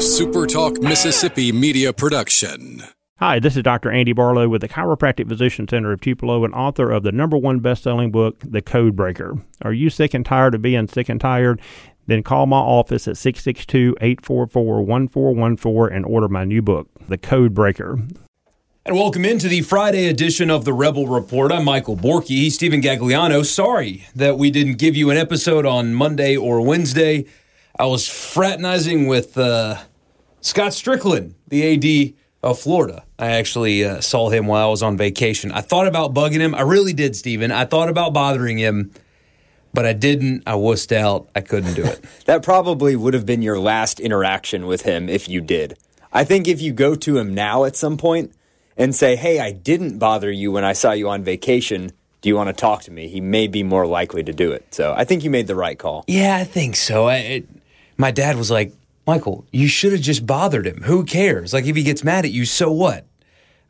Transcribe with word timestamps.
SuperTalk 0.00 0.82
Mississippi 0.82 1.52
media 1.52 1.92
production. 1.92 2.82
Hi, 3.18 3.38
this 3.38 3.54
is 3.54 3.62
Dr. 3.62 3.90
Andy 3.90 4.14
Barlow 4.14 4.48
with 4.48 4.62
the 4.62 4.68
Chiropractic 4.68 5.28
Physician 5.28 5.68
Center 5.68 5.92
of 5.92 6.00
Tupelo 6.00 6.42
and 6.42 6.54
author 6.54 6.90
of 6.90 7.02
the 7.02 7.12
number 7.12 7.36
one 7.36 7.58
best-selling 7.58 8.10
book, 8.10 8.38
The 8.42 8.62
Code 8.62 8.96
Breaker. 8.96 9.36
Are 9.60 9.74
you 9.74 9.90
sick 9.90 10.14
and 10.14 10.24
tired 10.24 10.54
of 10.54 10.62
being 10.62 10.88
sick 10.88 11.10
and 11.10 11.20
tired? 11.20 11.60
Then 12.06 12.22
call 12.22 12.46
my 12.46 12.56
office 12.56 13.06
at 13.08 13.16
662-844-1414 13.16 15.94
and 15.94 16.06
order 16.06 16.28
my 16.28 16.44
new 16.44 16.62
book, 16.62 16.88
The 17.10 17.18
Code 17.18 17.52
Breaker. 17.52 17.98
And 18.86 18.96
welcome 18.96 19.26
into 19.26 19.48
the 19.48 19.60
Friday 19.60 20.08
edition 20.08 20.50
of 20.50 20.64
the 20.64 20.72
Rebel 20.72 21.08
Report. 21.08 21.52
I'm 21.52 21.66
Michael 21.66 21.98
Borky. 21.98 22.28
He's 22.28 22.54
Stephen 22.54 22.80
Gagliano. 22.80 23.44
Sorry 23.44 24.06
that 24.14 24.38
we 24.38 24.50
didn't 24.50 24.78
give 24.78 24.96
you 24.96 25.10
an 25.10 25.18
episode 25.18 25.66
on 25.66 25.92
Monday 25.92 26.38
or 26.38 26.62
Wednesday. 26.62 27.26
I 27.78 27.84
was 27.84 28.08
fraternizing 28.08 29.06
with 29.06 29.38
uh, 29.38 29.76
Scott 30.40 30.72
Stricklin, 30.72 31.34
the 31.48 31.74
AD 31.74 32.14
of 32.42 32.58
Florida. 32.58 33.04
I 33.18 33.32
actually 33.32 33.84
uh, 33.84 34.00
saw 34.00 34.30
him 34.30 34.46
while 34.46 34.66
I 34.66 34.70
was 34.70 34.82
on 34.82 34.96
vacation. 34.96 35.52
I 35.52 35.60
thought 35.60 35.86
about 35.86 36.14
bugging 36.14 36.40
him. 36.40 36.54
I 36.54 36.62
really 36.62 36.92
did, 36.92 37.14
Stephen. 37.14 37.52
I 37.52 37.66
thought 37.66 37.88
about 37.88 38.14
bothering 38.14 38.58
him, 38.58 38.92
but 39.74 39.84
I 39.84 39.92
didn't. 39.92 40.44
I 40.46 40.52
wussed 40.52 40.92
out. 40.92 41.28
I 41.34 41.42
couldn't 41.42 41.74
do 41.74 41.84
it. 41.84 42.02
that 42.24 42.42
probably 42.42 42.96
would 42.96 43.14
have 43.14 43.26
been 43.26 43.42
your 43.42 43.58
last 43.58 44.00
interaction 44.00 44.66
with 44.66 44.82
him 44.82 45.08
if 45.08 45.28
you 45.28 45.40
did. 45.40 45.76
I 46.12 46.24
think 46.24 46.48
if 46.48 46.60
you 46.60 46.72
go 46.72 46.94
to 46.94 47.18
him 47.18 47.34
now 47.34 47.64
at 47.64 47.76
some 47.76 47.96
point 47.96 48.32
and 48.76 48.94
say, 48.94 49.16
hey, 49.16 49.38
I 49.38 49.52
didn't 49.52 49.98
bother 49.98 50.30
you 50.30 50.50
when 50.50 50.64
I 50.64 50.72
saw 50.72 50.92
you 50.92 51.08
on 51.08 51.22
vacation. 51.22 51.92
Do 52.22 52.28
you 52.28 52.36
want 52.36 52.48
to 52.48 52.52
talk 52.52 52.82
to 52.82 52.90
me? 52.90 53.08
He 53.08 53.20
may 53.20 53.46
be 53.46 53.62
more 53.62 53.86
likely 53.86 54.22
to 54.24 54.32
do 54.32 54.52
it. 54.52 54.74
So 54.74 54.92
I 54.96 55.04
think 55.04 55.24
you 55.24 55.30
made 55.30 55.46
the 55.46 55.54
right 55.54 55.78
call. 55.78 56.04
Yeah, 56.06 56.36
I 56.36 56.44
think 56.44 56.76
so. 56.76 57.06
I, 57.06 57.16
it, 57.16 57.48
my 57.96 58.10
dad 58.10 58.36
was 58.36 58.50
like, 58.50 58.72
Michael, 59.06 59.46
you 59.50 59.66
should 59.66 59.92
have 59.92 60.00
just 60.00 60.26
bothered 60.26 60.66
him. 60.66 60.82
Who 60.82 61.04
cares? 61.04 61.52
Like, 61.52 61.64
if 61.64 61.76
he 61.76 61.82
gets 61.82 62.04
mad 62.04 62.24
at 62.24 62.30
you, 62.30 62.44
so 62.44 62.70
what? 62.70 63.06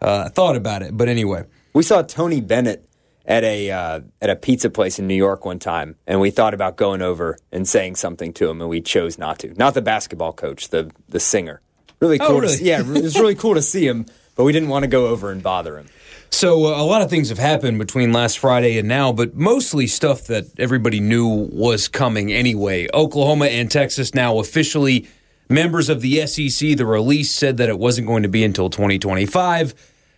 Uh, 0.01 0.25
I 0.27 0.29
thought 0.29 0.57
about 0.57 0.83
it, 0.83 0.97
but 0.97 1.09
anyway. 1.09 1.45
We 1.73 1.83
saw 1.83 2.03
Tony 2.03 2.41
Bennett 2.41 2.89
at 3.27 3.45
a 3.45 3.71
uh, 3.71 4.01
at 4.21 4.31
a 4.31 4.37
pizza 4.37 4.71
place 4.71 4.99
in 4.99 5.07
New 5.07 5.15
York 5.15 5.45
one 5.45 5.59
time, 5.59 5.97
and 6.07 6.21
we 6.21 6.31
thought 6.31 6.53
about 6.53 6.77
going 6.77 7.01
over 7.01 7.39
and 7.53 7.69
saying 7.69 7.97
something 7.97 8.33
to 8.35 8.51
him, 8.51 8.61
and 8.61 8.69
we 8.69 8.81
chose 8.81 9.19
not 9.19 9.39
to. 9.41 9.55
Not 9.55 9.75
the 9.75 9.83
basketball 9.83 10.33
coach, 10.33 10.69
the 10.69 10.91
the 11.09 11.21
singer. 11.21 11.61
Really 12.01 12.19
oh, 12.19 12.27
cool. 12.27 12.37
Oh, 12.37 12.41
really? 12.41 12.57
To, 12.57 12.65
yeah, 12.65 12.81
it 12.81 12.87
was 12.87 13.19
really 13.19 13.35
cool 13.35 13.55
to 13.55 13.63
see 13.63 13.87
him, 13.87 14.07
but 14.35 14.45
we 14.45 14.53
didn't 14.53 14.69
want 14.69 14.83
to 14.83 14.89
go 14.89 15.07
over 15.07 15.31
and 15.31 15.43
bother 15.43 15.79
him. 15.79 15.87
So 16.31 16.67
uh, 16.67 16.81
a 16.81 16.85
lot 16.85 17.03
of 17.03 17.11
things 17.11 17.29
have 17.29 17.39
happened 17.39 17.79
between 17.79 18.13
last 18.13 18.39
Friday 18.39 18.79
and 18.79 18.89
now, 18.89 19.13
but 19.13 19.35
mostly 19.35 19.87
stuff 19.87 20.27
that 20.29 20.47
everybody 20.59 21.01
knew 21.01 21.27
was 21.53 21.89
coming 21.89 22.33
anyway. 22.33 22.89
Oklahoma 22.95 23.47
and 23.47 23.71
Texas 23.71 24.15
now 24.15 24.39
officially 24.39 25.09
members 25.51 25.89
of 25.91 26.01
the 26.01 26.27
SEC. 26.27 26.77
The 26.77 26.87
release 26.87 27.31
said 27.31 27.59
that 27.59 27.69
it 27.69 27.79
wasn't 27.79 28.07
going 28.07 28.23
to 28.23 28.29
be 28.29 28.45
until 28.45 28.71
2025. 28.71 29.75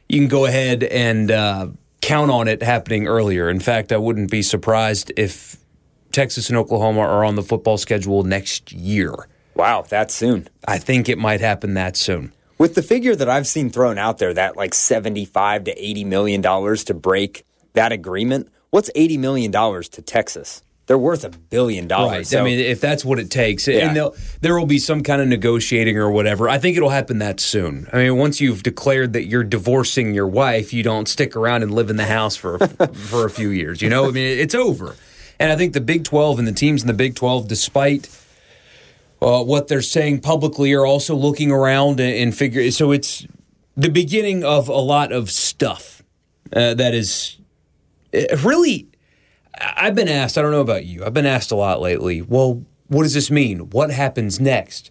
You 0.09 0.21
can 0.21 0.29
go 0.29 0.45
ahead 0.45 0.85
and 0.85 1.31
uh, 1.31 1.69
count 2.01 2.31
on 2.31 2.47
it 2.47 2.63
happening 2.63 3.09
earlier. 3.09 3.49
In 3.49 3.59
fact, 3.59 3.91
I 3.91 3.97
wouldn't 3.97 4.31
be 4.31 4.43
surprised 4.43 5.11
if 5.17 5.57
Texas 6.13 6.51
and 6.51 6.59
Oklahoma 6.59 7.01
are 7.01 7.25
on 7.25 7.35
the 7.35 7.43
football 7.43 7.79
schedule 7.79 8.23
next 8.23 8.71
year. 8.73 9.15
Wow, 9.55 9.83
that 9.89 10.11
soon. 10.11 10.49
I 10.69 10.79
think 10.79 11.09
it 11.09 11.19
might 11.19 11.41
happen 11.41 11.75
that 11.75 11.97
soon. 11.97 12.33
With 12.59 12.75
the 12.75 12.83
figure 12.83 13.17
that 13.17 13.29
I've 13.29 13.47
seen 13.47 13.71
thrown 13.71 13.99
out 13.99 14.19
there, 14.19 14.33
that 14.35 14.57
like 14.57 14.75
75 14.75 15.65
to 15.65 15.85
80 15.85 16.05
million 16.05 16.41
dollars 16.41 16.85
to 16.85 16.95
break 16.95 17.45
that 17.73 17.93
agreement, 17.93 18.49
what's 18.71 18.91
80 18.95 19.19
million 19.19 19.51
dollars 19.51 19.89
to 19.91 20.03
Texas? 20.03 20.63
They're 20.93 20.99
worth 20.99 21.25
a 21.25 21.31
billion 21.31 21.89
dollars. 21.89 22.13
Right. 22.13 22.27
So, 22.27 22.41
I 22.41 22.45
mean, 22.45 22.59
if 22.59 22.79
that's 22.79 23.03
what 23.03 23.19
it 23.19 23.31
takes, 23.31 23.67
yeah. 23.67 23.89
and 23.89 24.13
there 24.43 24.59
will 24.59 24.67
be 24.67 24.79
some 24.79 25.03
kind 25.03 25.23
of 25.23 25.29
negotiating 25.29 25.97
or 25.97 26.11
whatever. 26.11 26.51
I 26.51 26.59
think 26.59 26.77
it'll 26.77 26.91
happen 26.91 27.17
that 27.21 27.41
soon. 27.41 27.89
I 27.95 27.97
mean, 27.97 28.19
once 28.19 28.43
you've 28.43 28.63
declared 28.63 29.15
that 29.15 29.25
you're 29.25 29.43
divorcing 29.43 30.13
your 30.13 30.27
wife, 30.27 30.75
you 30.75 30.83
don't 30.83 31.09
stick 31.09 31.35
around 31.35 31.63
and 31.63 31.73
live 31.73 31.89
in 31.89 31.97
the 31.97 32.05
house 32.05 32.37
for 32.37 32.59
for 32.93 33.25
a 33.25 33.31
few 33.31 33.49
years. 33.49 33.81
You 33.81 33.89
know, 33.89 34.07
I 34.07 34.11
mean, 34.11 34.39
it's 34.39 34.55
over. 34.55 34.95
And 35.41 35.51
I 35.51 35.57
think 35.57 35.73
the 35.73 35.81
Big 35.81 36.05
12 36.05 36.41
and 36.41 36.47
the 36.47 36.53
teams 36.53 36.83
in 36.83 36.89
the 36.89 36.93
Big 36.93 37.15
12, 37.15 37.49
despite 37.49 38.11
uh, 39.23 39.43
what 39.43 39.69
they're 39.69 39.81
saying 39.81 40.21
publicly 40.21 40.75
are 40.75 40.85
also 40.85 41.17
looking 41.17 41.51
around 41.51 42.01
and, 42.01 42.15
and 42.15 42.37
figure. 42.37 42.71
So 42.71 42.93
it's 42.93 43.27
the 43.79 43.89
beginning 43.89 44.45
of 44.45 44.69
a 44.69 44.75
lot 44.75 45.11
of 45.11 45.31
stuff 45.31 46.03
uh, 46.55 46.75
that 46.75 46.93
is 46.93 47.39
uh, 48.13 48.37
really. 48.45 48.89
I've 49.63 49.95
been 49.95 50.09
asked. 50.09 50.39
I 50.39 50.43
don't 50.43 50.51
know 50.51 50.61
about 50.61 50.85
you. 50.85 51.05
I've 51.05 51.15
been 51.15 51.27
asked 51.27 51.51
a 51.51 51.57
lot 51.57 51.81
lately. 51.81 52.23
Well, 52.23 52.65
what 52.89 53.05
does 53.05 53.15
this 53.15 53.31
mean? 53.31 53.71
What 53.71 53.91
happens 53.91 54.41
next? 54.41 54.91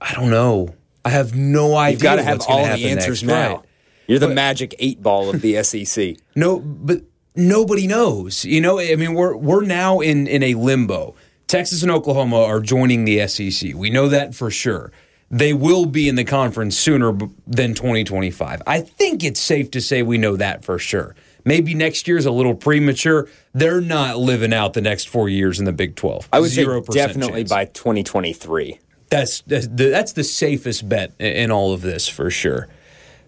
I 0.00 0.14
don't 0.14 0.30
know. 0.30 0.74
I 1.04 1.10
have 1.10 1.34
no 1.34 1.74
idea. 1.76 1.92
You've 1.92 2.02
got 2.02 2.16
to 2.16 2.22
have 2.22 2.40
all 2.48 2.64
the 2.64 2.88
answers 2.88 3.22
next. 3.22 3.24
now. 3.24 3.56
Right. 3.56 3.64
You're 4.06 4.18
the 4.18 4.28
but, 4.28 4.34
magic 4.34 4.74
eight 4.78 5.02
ball 5.02 5.30
of 5.30 5.40
the 5.40 5.62
SEC. 5.62 6.16
No, 6.34 6.58
but 6.58 7.02
nobody 7.36 7.86
knows. 7.86 8.44
You 8.44 8.60
know, 8.60 8.80
I 8.80 8.96
mean, 8.96 9.14
we're 9.14 9.36
we're 9.36 9.64
now 9.64 10.00
in 10.00 10.26
in 10.26 10.42
a 10.42 10.54
limbo. 10.54 11.14
Texas 11.46 11.82
and 11.82 11.90
Oklahoma 11.90 12.42
are 12.42 12.60
joining 12.60 13.04
the 13.04 13.26
SEC. 13.26 13.74
We 13.74 13.90
know 13.90 14.08
that 14.08 14.34
for 14.34 14.50
sure. 14.50 14.92
They 15.32 15.52
will 15.52 15.86
be 15.86 16.08
in 16.08 16.16
the 16.16 16.24
conference 16.24 16.76
sooner 16.76 17.12
than 17.46 17.74
2025. 17.74 18.62
I 18.66 18.80
think 18.80 19.22
it's 19.22 19.40
safe 19.40 19.70
to 19.72 19.80
say 19.80 20.02
we 20.02 20.18
know 20.18 20.36
that 20.36 20.64
for 20.64 20.78
sure. 20.78 21.14
Maybe 21.44 21.74
next 21.74 22.06
year 22.08 22.16
is 22.16 22.26
a 22.26 22.30
little 22.30 22.54
premature. 22.54 23.28
They're 23.52 23.80
not 23.80 24.18
living 24.18 24.52
out 24.52 24.74
the 24.74 24.80
next 24.80 25.08
four 25.08 25.28
years 25.28 25.58
in 25.58 25.64
the 25.64 25.72
Big 25.72 25.96
12. 25.96 26.28
I 26.32 26.40
would 26.40 26.50
0% 26.50 26.86
say 26.86 26.92
definitely 26.92 27.40
chance. 27.40 27.50
by 27.50 27.64
2023. 27.66 28.78
That's, 29.08 29.40
that's 29.42 29.66
the, 29.66 29.88
that's 29.88 30.12
the 30.12 30.24
safest 30.24 30.88
bet 30.88 31.12
in 31.18 31.50
all 31.50 31.72
of 31.72 31.82
this 31.82 32.06
for 32.08 32.30
sure. 32.30 32.68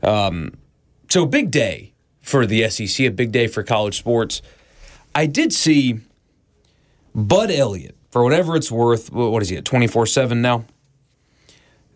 Um, 0.02 0.54
so, 1.08 1.26
big 1.26 1.50
day 1.50 1.92
for 2.20 2.46
the 2.46 2.68
SEC, 2.68 3.06
a 3.06 3.10
big 3.10 3.32
day 3.32 3.46
for 3.46 3.62
college 3.62 3.98
sports. 3.98 4.42
I 5.14 5.26
did 5.26 5.52
see 5.52 6.00
Bud 7.14 7.50
Elliott 7.50 7.96
for 8.12 8.22
whatever 8.22 8.54
it's 8.56 8.70
worth, 8.70 9.10
what 9.10 9.42
is 9.42 9.48
he 9.48 9.56
at 9.56 9.64
24 9.64 10.06
7 10.06 10.40
now? 10.40 10.64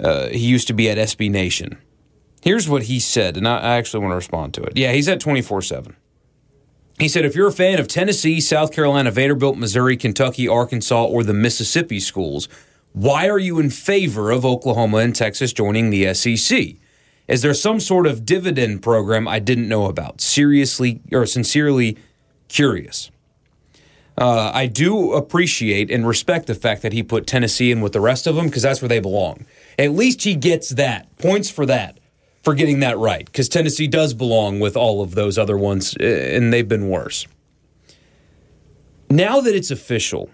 Uh, 0.01 0.29
he 0.29 0.47
used 0.47 0.67
to 0.67 0.73
be 0.73 0.91
at 0.91 0.99
SB 0.99 1.31
Nation. 1.31 1.79
Here's 2.43 2.69
what 2.69 2.85
he 2.85 3.01
said, 3.01 3.37
and 3.37 3.47
I 3.47 3.77
actually 3.77 4.01
want 4.01 4.13
to 4.13 4.17
respond 4.17 4.55
to 4.55 4.63
it. 4.63 4.77
Yeah, 4.77 4.93
he's 4.93 5.09
at 5.09 5.21
24 5.21 5.63
7. 5.63 5.97
He 6.99 7.09
said, 7.09 7.27
if 7.27 7.35
you're 7.35 7.49
a 7.49 7.53
fan 7.53 7.79
of 7.79 7.89
Tennessee, 7.89 8.41
South 8.41 8.73
Carolina, 8.73 9.11
Vanderbilt, 9.11 9.59
Missouri, 9.59 9.97
Kentucky, 9.97 10.49
Arkansas, 10.49 11.05
or 11.05 11.23
the 11.23 11.35
Mississippi 11.35 12.01
schools, 12.01 12.49
why 12.93 13.29
are 13.29 13.39
you 13.39 13.59
in 13.59 13.69
favor 13.69 14.31
of 14.31 14.47
Oklahoma 14.47 14.99
and 14.99 15.15
Texas 15.15 15.53
joining 15.53 15.91
the 15.91 16.15
SEC? 16.15 16.77
Is 17.29 17.43
there 17.43 17.53
some 17.53 17.81
sort 17.81 18.07
of 18.07 18.25
dividend 18.25 18.83
program 18.83 19.29
I 19.29 19.41
didn't 19.41 19.69
know 19.69 19.87
about? 19.87 20.23
Seriously 20.23 21.03
or 21.13 21.27
sincerely 21.27 21.99
curious. 22.49 23.11
Uh, 24.17 24.51
I 24.55 24.67
do 24.67 25.13
appreciate 25.13 25.91
and 25.91 26.09
respect 26.09 26.47
the 26.47 26.55
fact 26.55 26.81
that 26.81 26.95
he 26.95 27.03
put 27.03 27.27
Tennessee 27.27 27.71
in 27.71 27.83
with 27.83 27.93
the 27.93 28.01
rest 28.01 28.27
of 28.27 28.37
them 28.37 28.47
because 28.47 28.63
that's 28.63 28.81
where 28.81 28.89
they 28.89 29.01
belong. 29.01 29.45
At 29.79 29.91
least 29.91 30.23
he 30.23 30.35
gets 30.35 30.71
that 30.71 31.15
points 31.19 31.51
for 31.51 31.67
that 31.67 31.99
for 32.47 32.55
getting 32.55 32.79
that 32.79 32.97
right 32.97 33.27
because 33.27 33.49
Tennessee 33.49 33.89
does 33.89 34.15
belong 34.15 34.61
with 34.61 34.77
all 34.77 35.03
of 35.03 35.17
those 35.17 35.37
other 35.37 35.59
ones 35.59 35.97
uh, 35.99 36.05
and 36.05 36.53
they've 36.53 36.69
been 36.69 36.89
worse. 36.89 37.27
Now 39.11 39.41
that 39.41 39.53
it's 39.53 39.73
official, 39.73 40.31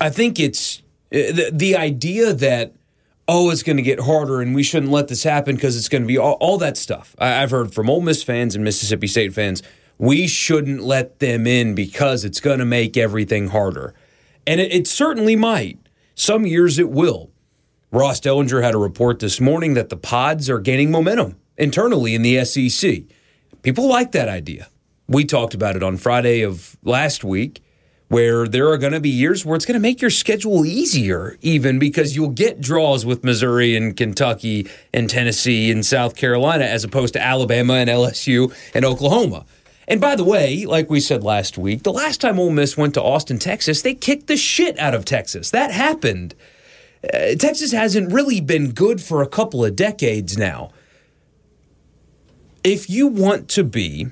I 0.00 0.10
think 0.10 0.40
it's 0.40 0.82
uh, 1.14 1.30
the, 1.30 1.50
the 1.52 1.76
idea 1.76 2.32
that 2.32 2.74
oh, 3.28 3.50
it's 3.50 3.62
going 3.62 3.76
to 3.76 3.82
get 3.84 4.00
harder 4.00 4.40
and 4.40 4.56
we 4.56 4.64
shouldn't 4.64 4.90
let 4.90 5.06
this 5.06 5.22
happen 5.22 5.54
because 5.54 5.76
it's 5.76 5.88
going 5.88 6.02
to 6.02 6.08
be 6.08 6.18
all, 6.18 6.36
all 6.40 6.58
that 6.58 6.76
stuff. 6.76 7.14
I, 7.20 7.28
have 7.28 7.52
heard 7.52 7.72
from 7.72 7.88
Ole 7.88 8.00
Miss 8.00 8.24
fans 8.24 8.56
and 8.56 8.64
Mississippi 8.64 9.06
State 9.06 9.32
fans 9.32 9.62
we 9.98 10.26
shouldn't 10.26 10.82
let 10.82 11.20
them 11.20 11.46
in 11.46 11.76
because 11.76 12.24
it's 12.24 12.40
going 12.40 12.58
to 12.58 12.64
make 12.64 12.96
everything 12.96 13.50
harder. 13.50 13.94
And 14.48 14.60
it, 14.60 14.72
it, 14.72 14.88
certainly 14.88 15.36
might. 15.36 15.78
Some 16.16 16.44
years 16.44 16.80
it 16.80 16.90
will. 16.90 17.29
Ross 17.92 18.20
Dellenger 18.20 18.62
had 18.62 18.74
a 18.74 18.78
report 18.78 19.18
this 19.18 19.40
morning 19.40 19.74
that 19.74 19.88
the 19.88 19.96
pods 19.96 20.48
are 20.48 20.60
gaining 20.60 20.92
momentum 20.92 21.34
internally 21.56 22.14
in 22.14 22.22
the 22.22 22.44
SEC. 22.44 23.02
People 23.62 23.88
like 23.88 24.12
that 24.12 24.28
idea. 24.28 24.68
We 25.08 25.24
talked 25.24 25.54
about 25.54 25.74
it 25.74 25.82
on 25.82 25.96
Friday 25.96 26.42
of 26.42 26.76
last 26.84 27.24
week, 27.24 27.60
where 28.06 28.46
there 28.46 28.68
are 28.68 28.78
going 28.78 28.92
to 28.92 29.00
be 29.00 29.08
years 29.08 29.44
where 29.44 29.56
it's 29.56 29.66
going 29.66 29.74
to 29.74 29.80
make 29.80 30.00
your 30.00 30.10
schedule 30.10 30.64
easier, 30.64 31.36
even 31.40 31.80
because 31.80 32.14
you'll 32.14 32.28
get 32.28 32.60
draws 32.60 33.04
with 33.04 33.24
Missouri 33.24 33.76
and 33.76 33.96
Kentucky 33.96 34.68
and 34.94 35.10
Tennessee 35.10 35.72
and 35.72 35.84
South 35.84 36.14
Carolina 36.14 36.64
as 36.64 36.84
opposed 36.84 37.14
to 37.14 37.20
Alabama 37.20 37.74
and 37.74 37.90
LSU 37.90 38.54
and 38.72 38.84
Oklahoma. 38.84 39.44
And 39.88 40.00
by 40.00 40.14
the 40.14 40.22
way, 40.22 40.64
like 40.64 40.88
we 40.90 41.00
said 41.00 41.24
last 41.24 41.58
week, 41.58 41.82
the 41.82 41.92
last 41.92 42.20
time 42.20 42.38
Ole 42.38 42.50
Miss 42.50 42.76
went 42.76 42.94
to 42.94 43.02
Austin, 43.02 43.40
Texas, 43.40 43.82
they 43.82 43.94
kicked 43.94 44.28
the 44.28 44.36
shit 44.36 44.78
out 44.78 44.94
of 44.94 45.04
Texas. 45.04 45.50
That 45.50 45.72
happened. 45.72 46.36
Uh, 47.02 47.34
Texas 47.34 47.72
hasn't 47.72 48.12
really 48.12 48.40
been 48.40 48.72
good 48.72 49.00
for 49.00 49.22
a 49.22 49.28
couple 49.28 49.64
of 49.64 49.74
decades 49.74 50.36
now. 50.36 50.70
If 52.62 52.90
you 52.90 53.06
want 53.06 53.48
to 53.50 53.64
be, 53.64 54.08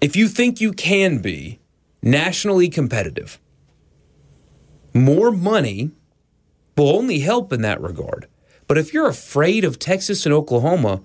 if 0.00 0.16
you 0.16 0.28
think 0.28 0.60
you 0.60 0.72
can 0.72 1.18
be 1.18 1.60
nationally 2.02 2.68
competitive, 2.68 3.38
more 4.94 5.30
money 5.30 5.90
will 6.76 6.96
only 6.96 7.18
help 7.18 7.52
in 7.52 7.60
that 7.62 7.80
regard. 7.80 8.26
But 8.66 8.78
if 8.78 8.94
you're 8.94 9.08
afraid 9.08 9.64
of 9.64 9.78
Texas 9.78 10.24
and 10.24 10.34
Oklahoma, 10.34 11.02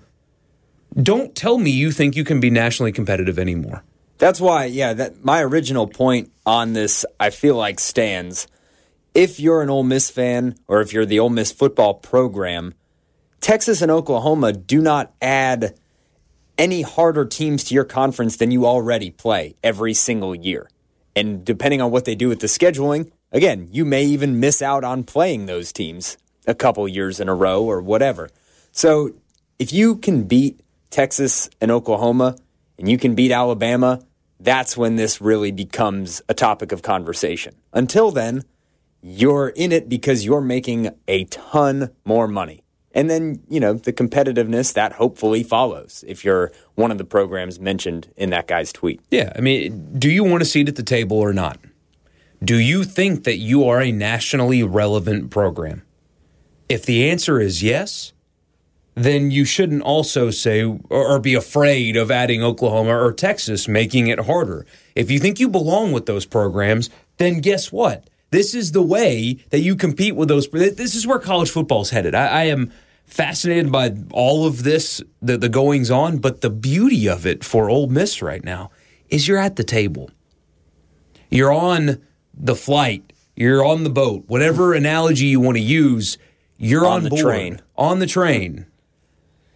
don't 1.00 1.34
tell 1.34 1.58
me 1.58 1.70
you 1.70 1.92
think 1.92 2.16
you 2.16 2.24
can 2.24 2.40
be 2.40 2.50
nationally 2.50 2.92
competitive 2.92 3.38
anymore. 3.38 3.84
That's 4.16 4.40
why, 4.40 4.64
yeah, 4.64 4.94
that 4.94 5.22
my 5.22 5.42
original 5.42 5.86
point 5.86 6.32
on 6.46 6.72
this, 6.72 7.04
I 7.20 7.30
feel 7.30 7.56
like 7.56 7.78
stands. 7.78 8.48
If 9.18 9.40
you're 9.40 9.62
an 9.62 9.68
Ole 9.68 9.82
Miss 9.82 10.10
fan 10.10 10.54
or 10.68 10.80
if 10.80 10.92
you're 10.92 11.04
the 11.04 11.18
Ole 11.18 11.28
Miss 11.28 11.50
football 11.50 11.94
program, 11.94 12.74
Texas 13.40 13.82
and 13.82 13.90
Oklahoma 13.90 14.52
do 14.52 14.80
not 14.80 15.12
add 15.20 15.76
any 16.56 16.82
harder 16.82 17.24
teams 17.24 17.64
to 17.64 17.74
your 17.74 17.84
conference 17.84 18.36
than 18.36 18.52
you 18.52 18.64
already 18.64 19.10
play 19.10 19.56
every 19.60 19.92
single 19.92 20.36
year. 20.36 20.70
And 21.16 21.44
depending 21.44 21.82
on 21.82 21.90
what 21.90 22.04
they 22.04 22.14
do 22.14 22.28
with 22.28 22.38
the 22.38 22.46
scheduling, 22.46 23.10
again, 23.32 23.66
you 23.72 23.84
may 23.84 24.04
even 24.04 24.38
miss 24.38 24.62
out 24.62 24.84
on 24.84 25.02
playing 25.02 25.46
those 25.46 25.72
teams 25.72 26.16
a 26.46 26.54
couple 26.54 26.86
years 26.86 27.18
in 27.18 27.28
a 27.28 27.34
row 27.34 27.64
or 27.64 27.80
whatever. 27.80 28.28
So 28.70 29.14
if 29.58 29.72
you 29.72 29.96
can 29.96 30.28
beat 30.28 30.60
Texas 30.90 31.50
and 31.60 31.72
Oklahoma 31.72 32.36
and 32.78 32.88
you 32.88 32.96
can 32.98 33.16
beat 33.16 33.32
Alabama, 33.32 34.00
that's 34.38 34.76
when 34.76 34.94
this 34.94 35.20
really 35.20 35.50
becomes 35.50 36.22
a 36.28 36.34
topic 36.34 36.70
of 36.70 36.82
conversation. 36.82 37.56
Until 37.72 38.12
then, 38.12 38.44
you're 39.00 39.48
in 39.48 39.72
it 39.72 39.88
because 39.88 40.24
you're 40.24 40.40
making 40.40 40.90
a 41.06 41.24
ton 41.24 41.90
more 42.04 42.28
money. 42.28 42.64
And 42.92 43.08
then, 43.08 43.42
you 43.48 43.60
know, 43.60 43.74
the 43.74 43.92
competitiveness 43.92 44.72
that 44.72 44.92
hopefully 44.92 45.42
follows 45.42 46.04
if 46.08 46.24
you're 46.24 46.50
one 46.74 46.90
of 46.90 46.98
the 46.98 47.04
programs 47.04 47.60
mentioned 47.60 48.12
in 48.16 48.30
that 48.30 48.48
guy's 48.48 48.72
tweet. 48.72 49.00
Yeah. 49.10 49.32
I 49.36 49.40
mean, 49.40 49.98
do 49.98 50.10
you 50.10 50.24
want 50.24 50.42
a 50.42 50.46
seat 50.46 50.68
at 50.68 50.76
the 50.76 50.82
table 50.82 51.18
or 51.18 51.32
not? 51.32 51.60
Do 52.42 52.56
you 52.56 52.84
think 52.84 53.24
that 53.24 53.36
you 53.36 53.68
are 53.68 53.80
a 53.80 53.92
nationally 53.92 54.62
relevant 54.62 55.30
program? 55.30 55.82
If 56.68 56.86
the 56.86 57.08
answer 57.10 57.40
is 57.40 57.62
yes, 57.62 58.12
then 58.94 59.30
you 59.30 59.44
shouldn't 59.44 59.82
also 59.82 60.30
say 60.30 60.64
or 60.64 61.20
be 61.20 61.34
afraid 61.34 61.96
of 61.96 62.10
adding 62.10 62.42
Oklahoma 62.42 62.96
or 62.96 63.12
Texas, 63.12 63.68
making 63.68 64.08
it 64.08 64.20
harder. 64.20 64.66
If 64.94 65.10
you 65.10 65.18
think 65.18 65.38
you 65.38 65.48
belong 65.48 65.92
with 65.92 66.06
those 66.06 66.26
programs, 66.26 66.90
then 67.18 67.40
guess 67.40 67.70
what? 67.70 68.08
This 68.30 68.54
is 68.54 68.72
the 68.72 68.82
way 68.82 69.38
that 69.50 69.60
you 69.60 69.74
compete 69.76 70.14
with 70.16 70.28
those. 70.28 70.48
This 70.48 70.94
is 70.94 71.06
where 71.06 71.18
college 71.18 71.50
football 71.50 71.82
is 71.82 71.90
headed. 71.90 72.14
I, 72.14 72.26
I 72.26 72.42
am 72.44 72.72
fascinated 73.06 73.72
by 73.72 73.94
all 74.12 74.46
of 74.46 74.64
this, 74.64 75.02
the, 75.22 75.38
the 75.38 75.48
goings 75.48 75.90
on, 75.90 76.18
but 76.18 76.42
the 76.42 76.50
beauty 76.50 77.08
of 77.08 77.26
it 77.26 77.42
for 77.42 77.70
Ole 77.70 77.86
Miss 77.86 78.20
right 78.20 78.44
now 78.44 78.70
is 79.08 79.26
you're 79.26 79.38
at 79.38 79.56
the 79.56 79.64
table. 79.64 80.10
You're 81.30 81.52
on 81.52 82.02
the 82.34 82.54
flight. 82.54 83.12
You're 83.34 83.64
on 83.64 83.84
the 83.84 83.90
boat. 83.90 84.24
Whatever 84.26 84.74
analogy 84.74 85.26
you 85.26 85.40
want 85.40 85.56
to 85.56 85.62
use, 85.62 86.18
you're 86.58 86.86
on, 86.86 86.92
On 86.98 87.04
the 87.04 87.10
board. 87.10 87.22
train. 87.22 87.60
On 87.76 87.98
the 87.98 88.06
train. 88.06 88.66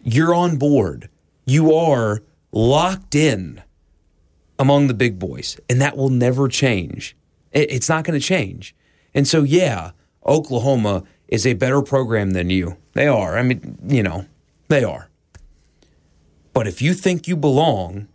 You're 0.03 0.35
on 0.35 0.57
board. 0.57 1.11
You 1.45 1.75
are 1.75 2.23
locked 2.53 3.15
in 3.15 3.63
among 4.59 4.87
the 4.87 4.95
big 4.95 5.19
boys, 5.19 5.59
and 5.69 5.81
that 5.81 5.97
will 5.97 6.09
never 6.09 6.49
change. 6.49 7.17
It- 7.53 7.71
It's 7.73 7.89
not 7.89 8.05
going 8.05 8.19
to 8.19 8.25
change. 8.27 8.75
And 9.15 9.27
so, 9.29 9.43
yeah, 9.43 9.91
Oklahoma 10.27 11.05
is 11.29 11.47
a 11.47 11.55
better 11.55 11.83
program 11.83 12.31
than 12.31 12.51
you. 12.51 12.77
They 12.95 13.07
are. 13.07 13.37
I 13.39 13.43
mean, 13.43 13.79
you 13.87 14.03
know, 14.03 14.27
they 14.69 14.85
are. 14.85 15.09
But 16.53 16.67
if 16.67 16.83
you 16.83 16.93
think 16.95 17.27
you 17.27 17.37
belong, 17.37 18.09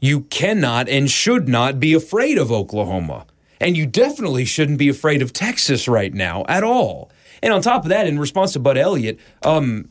you 0.00 0.22
cannot 0.22 0.88
and 0.88 1.10
should 1.10 1.48
not 1.48 1.80
be 1.80 1.94
afraid 1.94 2.38
of 2.38 2.50
Oklahoma. 2.52 3.26
And 3.60 3.76
you 3.76 3.86
definitely 3.86 4.44
shouldn't 4.46 4.78
be 4.78 4.88
afraid 4.88 5.20
of 5.22 5.32
Texas 5.32 5.86
right 5.88 6.12
now 6.12 6.44
at 6.48 6.62
all. 6.64 7.10
And 7.42 7.52
on 7.52 7.60
top 7.62 7.84
of 7.84 7.88
that, 7.90 8.06
in 8.06 8.18
response 8.18 8.52
to 8.54 8.58
Bud 8.58 8.76
Elliott, 8.78 9.18
um, 9.42 9.88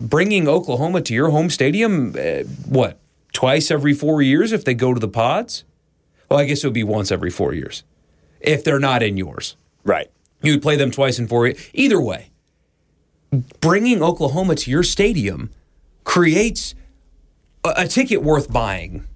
bringing 0.00 0.48
Oklahoma 0.48 1.00
to 1.02 1.14
your 1.14 1.30
home 1.30 1.50
stadium, 1.50 2.14
uh, 2.18 2.44
what, 2.66 2.98
twice 3.32 3.70
every 3.70 3.92
four 3.94 4.22
years 4.22 4.52
if 4.52 4.64
they 4.64 4.74
go 4.74 4.92
to 4.94 5.00
the 5.00 5.08
pods? 5.08 5.64
Well, 6.30 6.38
I 6.38 6.44
guess 6.44 6.62
it 6.62 6.66
would 6.66 6.74
be 6.74 6.84
once 6.84 7.10
every 7.10 7.30
four 7.30 7.52
years 7.54 7.82
if 8.40 8.62
they're 8.64 8.78
not 8.78 9.02
in 9.02 9.16
yours. 9.16 9.56
Right. 9.84 10.10
You 10.42 10.52
would 10.52 10.62
play 10.62 10.76
them 10.76 10.90
twice 10.90 11.18
in 11.18 11.26
four 11.28 11.46
years. 11.46 11.68
Either 11.74 12.00
way, 12.00 12.30
bringing 13.60 14.02
Oklahoma 14.02 14.54
to 14.54 14.70
your 14.70 14.82
stadium 14.82 15.50
creates 16.04 16.74
a, 17.64 17.72
a 17.78 17.86
ticket 17.86 18.22
worth 18.22 18.52
buying. 18.52 19.06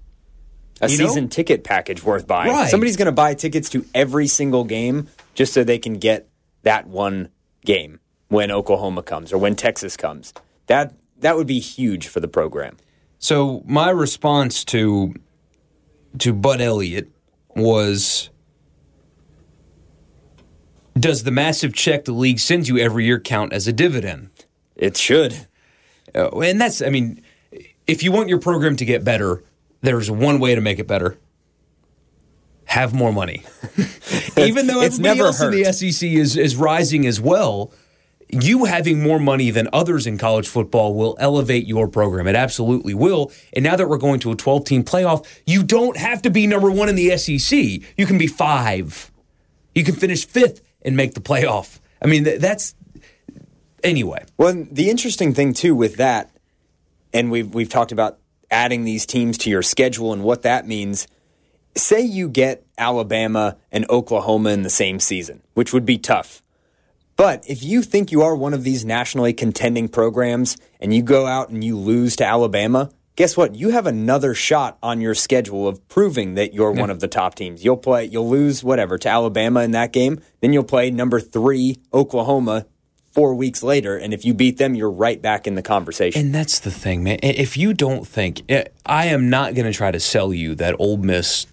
A 0.81 0.89
You 0.89 0.97
know? 0.97 1.07
season 1.07 1.29
ticket 1.29 1.63
package 1.63 2.03
worth 2.03 2.27
buying. 2.27 2.51
Right. 2.51 2.69
Somebody's 2.69 2.97
going 2.97 3.05
to 3.07 3.11
buy 3.13 3.33
tickets 3.33 3.69
to 3.69 3.85
every 3.95 4.27
single 4.27 4.65
game 4.65 5.07
just 5.33 5.53
so 5.53 5.63
they 5.63 5.79
can 5.79 5.93
get 5.95 6.27
that 6.63 6.87
one 6.87 7.29
game 7.63 7.99
when 8.27 8.51
Oklahoma 8.51 9.01
comes 9.03 9.31
or 9.31 9.37
when 9.37 9.55
Texas 9.55 9.95
comes. 9.95 10.33
That 10.67 10.93
that 11.19 11.37
would 11.37 11.47
be 11.47 11.59
huge 11.59 12.07
for 12.07 12.19
the 12.19 12.27
program. 12.27 12.75
So 13.19 13.63
my 13.65 13.89
response 13.89 14.65
to 14.65 15.13
to 16.19 16.33
Bud 16.33 16.61
Elliott 16.61 17.11
was 17.55 18.29
Does 20.97 21.23
the 21.23 21.31
massive 21.31 21.73
check 21.73 22.05
the 22.05 22.11
league 22.13 22.39
sends 22.39 22.69
you 22.69 22.77
every 22.77 23.05
year 23.05 23.19
count 23.19 23.53
as 23.53 23.67
a 23.67 23.73
dividend? 23.73 24.29
It 24.75 24.97
should. 24.97 25.47
Uh, 26.13 26.29
and 26.39 26.59
that's, 26.59 26.81
I 26.81 26.89
mean, 26.89 27.21
if 27.87 28.03
you 28.03 28.11
want 28.11 28.29
your 28.29 28.39
program 28.39 28.75
to 28.77 28.85
get 28.85 29.03
better, 29.03 29.43
there's 29.81 30.09
one 30.09 30.39
way 30.39 30.55
to 30.55 30.61
make 30.61 30.79
it 30.79 30.87
better. 30.87 31.17
Have 32.65 32.93
more 32.93 33.11
money. 33.13 33.43
Even 34.37 34.67
though 34.67 34.81
It's 34.81 34.97
everybody 34.99 35.01
never 35.01 35.25
else 35.27 35.41
in 35.41 35.51
the 35.51 35.71
SEC 35.71 36.09
is, 36.09 36.35
is 36.35 36.55
rising 36.55 37.05
as 37.05 37.21
well, 37.21 37.71
you 38.43 38.65
having 38.65 39.01
more 39.01 39.19
money 39.19 39.49
than 39.51 39.69
others 39.71 40.07
in 40.07 40.17
college 40.17 40.47
football 40.47 40.93
will 40.93 41.15
elevate 41.19 41.67
your 41.67 41.87
program. 41.87 42.27
It 42.27 42.35
absolutely 42.35 42.93
will. 42.93 43.31
And 43.53 43.63
now 43.63 43.75
that 43.75 43.87
we're 43.87 43.97
going 43.97 44.19
to 44.21 44.31
a 44.31 44.35
12 44.35 44.65
team 44.65 44.83
playoff, 44.83 45.25
you 45.45 45.63
don't 45.63 45.97
have 45.97 46.21
to 46.23 46.29
be 46.29 46.47
number 46.47 46.71
one 46.71 46.89
in 46.89 46.95
the 46.95 47.17
SEC. 47.17 47.57
You 47.97 48.05
can 48.05 48.17
be 48.17 48.27
five. 48.27 49.11
You 49.73 49.83
can 49.83 49.95
finish 49.95 50.25
fifth 50.25 50.61
and 50.81 50.95
make 50.95 51.13
the 51.13 51.21
playoff. 51.21 51.79
I 52.01 52.07
mean, 52.07 52.23
that's. 52.23 52.75
Anyway. 53.83 54.23
Well, 54.37 54.65
the 54.71 54.89
interesting 54.89 55.33
thing 55.33 55.53
too 55.53 55.75
with 55.75 55.97
that, 55.97 56.31
and 57.13 57.29
we've 57.29 57.53
we've 57.53 57.69
talked 57.69 57.91
about 57.91 58.19
adding 58.49 58.83
these 58.83 59.05
teams 59.05 59.37
to 59.39 59.49
your 59.49 59.61
schedule 59.61 60.13
and 60.13 60.23
what 60.23 60.43
that 60.43 60.67
means. 60.67 61.07
Say 61.77 62.01
you 62.01 62.29
get 62.29 62.65
Alabama 62.77 63.57
and 63.71 63.85
Oklahoma 63.89 64.51
in 64.51 64.63
the 64.63 64.69
same 64.69 64.99
season, 64.99 65.41
which 65.53 65.73
would 65.73 65.85
be 65.85 65.97
tough. 65.97 66.41
But 67.17 67.45
if 67.47 67.63
you 67.63 67.81
think 67.81 68.11
you 68.11 68.21
are 68.23 68.35
one 68.35 68.53
of 68.53 68.63
these 68.63 68.83
nationally 68.83 69.33
contending 69.33 69.87
programs 69.87 70.57
and 70.79 70.93
you 70.93 71.01
go 71.01 71.25
out 71.25 71.49
and 71.49 71.63
you 71.63 71.77
lose 71.77 72.15
to 72.17 72.25
Alabama, 72.25 72.89
guess 73.15 73.37
what? 73.37 73.55
You 73.55 73.69
have 73.69 73.87
another 73.87 74.33
shot 74.33 74.77
on 74.83 74.99
your 74.99 75.15
schedule 75.15 75.65
of 75.67 75.87
proving 75.87 76.33
that 76.35 76.53
you're 76.53 76.73
one 76.73 76.89
of 76.89 76.99
the 76.99 77.07
top 77.07 77.35
teams. 77.35 77.63
You'll 77.63 77.77
play, 77.77 78.05
you'll 78.05 78.29
lose 78.29 78.63
whatever 78.65 78.97
to 78.97 79.07
Alabama 79.09 79.61
in 79.61 79.71
that 79.71 79.93
game, 79.93 80.19
then 80.41 80.51
you'll 80.51 80.65
play 80.65 80.91
number 80.91 81.21
three 81.21 81.77
Oklahoma 81.93 82.65
four 83.13 83.33
weeks 83.33 83.63
later, 83.63 83.95
and 83.95 84.13
if 84.13 84.25
you 84.25 84.33
beat 84.33 84.57
them, 84.57 84.75
you're 84.75 84.91
right 84.91 85.21
back 85.21 85.47
in 85.47 85.55
the 85.55 85.61
conversation. 85.61 86.19
And 86.21 86.35
that's 86.35 86.59
the 86.59 86.69
thing, 86.69 87.01
man. 87.01 87.19
If 87.23 87.55
you 87.55 87.73
don't 87.73 88.05
think, 88.05 88.41
I- 88.51 88.65
I 88.85 89.05
am 89.05 89.29
not 89.29 89.55
going 89.55 89.65
to 89.65 89.71
try 89.71 89.89
to 89.89 90.01
sell 90.01 90.33
you 90.33 90.53
that 90.55 90.75
Ole 90.79 90.97
Miss 90.97 91.47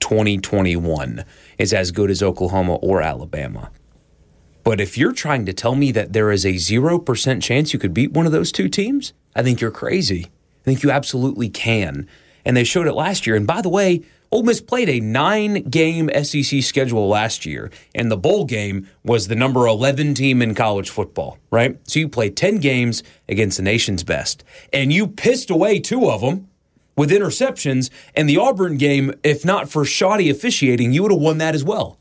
2021 0.00 1.26
is 1.58 1.74
as 1.74 1.90
good 1.90 2.10
as 2.10 2.22
Oklahoma 2.22 2.76
or 2.76 3.02
Alabama. 3.02 3.70
But 4.68 4.82
if 4.82 4.98
you're 4.98 5.14
trying 5.14 5.46
to 5.46 5.54
tell 5.54 5.74
me 5.74 5.92
that 5.92 6.12
there 6.12 6.30
is 6.30 6.44
a 6.44 6.56
0% 6.56 7.42
chance 7.42 7.72
you 7.72 7.78
could 7.78 7.94
beat 7.94 8.12
one 8.12 8.26
of 8.26 8.32
those 8.32 8.52
two 8.52 8.68
teams, 8.68 9.14
I 9.34 9.42
think 9.42 9.62
you're 9.62 9.70
crazy. 9.70 10.26
I 10.26 10.64
think 10.64 10.82
you 10.82 10.90
absolutely 10.90 11.48
can. 11.48 12.06
And 12.44 12.54
they 12.54 12.64
showed 12.64 12.86
it 12.86 12.92
last 12.92 13.26
year. 13.26 13.34
And 13.34 13.46
by 13.46 13.62
the 13.62 13.70
way, 13.70 14.02
Ole 14.30 14.42
Miss 14.42 14.60
played 14.60 14.90
a 14.90 15.00
nine 15.00 15.62
game 15.70 16.10
SEC 16.22 16.62
schedule 16.62 17.08
last 17.08 17.46
year, 17.46 17.70
and 17.94 18.10
the 18.10 18.18
bowl 18.18 18.44
game 18.44 18.86
was 19.02 19.28
the 19.28 19.34
number 19.34 19.66
11 19.66 20.12
team 20.12 20.42
in 20.42 20.54
college 20.54 20.90
football, 20.90 21.38
right? 21.50 21.78
So 21.88 22.00
you 22.00 22.08
played 22.10 22.36
10 22.36 22.58
games 22.58 23.02
against 23.26 23.56
the 23.56 23.62
nation's 23.62 24.04
best, 24.04 24.44
and 24.70 24.92
you 24.92 25.06
pissed 25.06 25.48
away 25.48 25.80
two 25.80 26.10
of 26.10 26.20
them 26.20 26.46
with 26.94 27.10
interceptions. 27.10 27.88
And 28.14 28.28
the 28.28 28.36
Auburn 28.36 28.76
game, 28.76 29.14
if 29.24 29.46
not 29.46 29.70
for 29.70 29.86
shoddy 29.86 30.28
officiating, 30.28 30.92
you 30.92 31.04
would 31.04 31.12
have 31.12 31.22
won 31.22 31.38
that 31.38 31.54
as 31.54 31.64
well. 31.64 31.98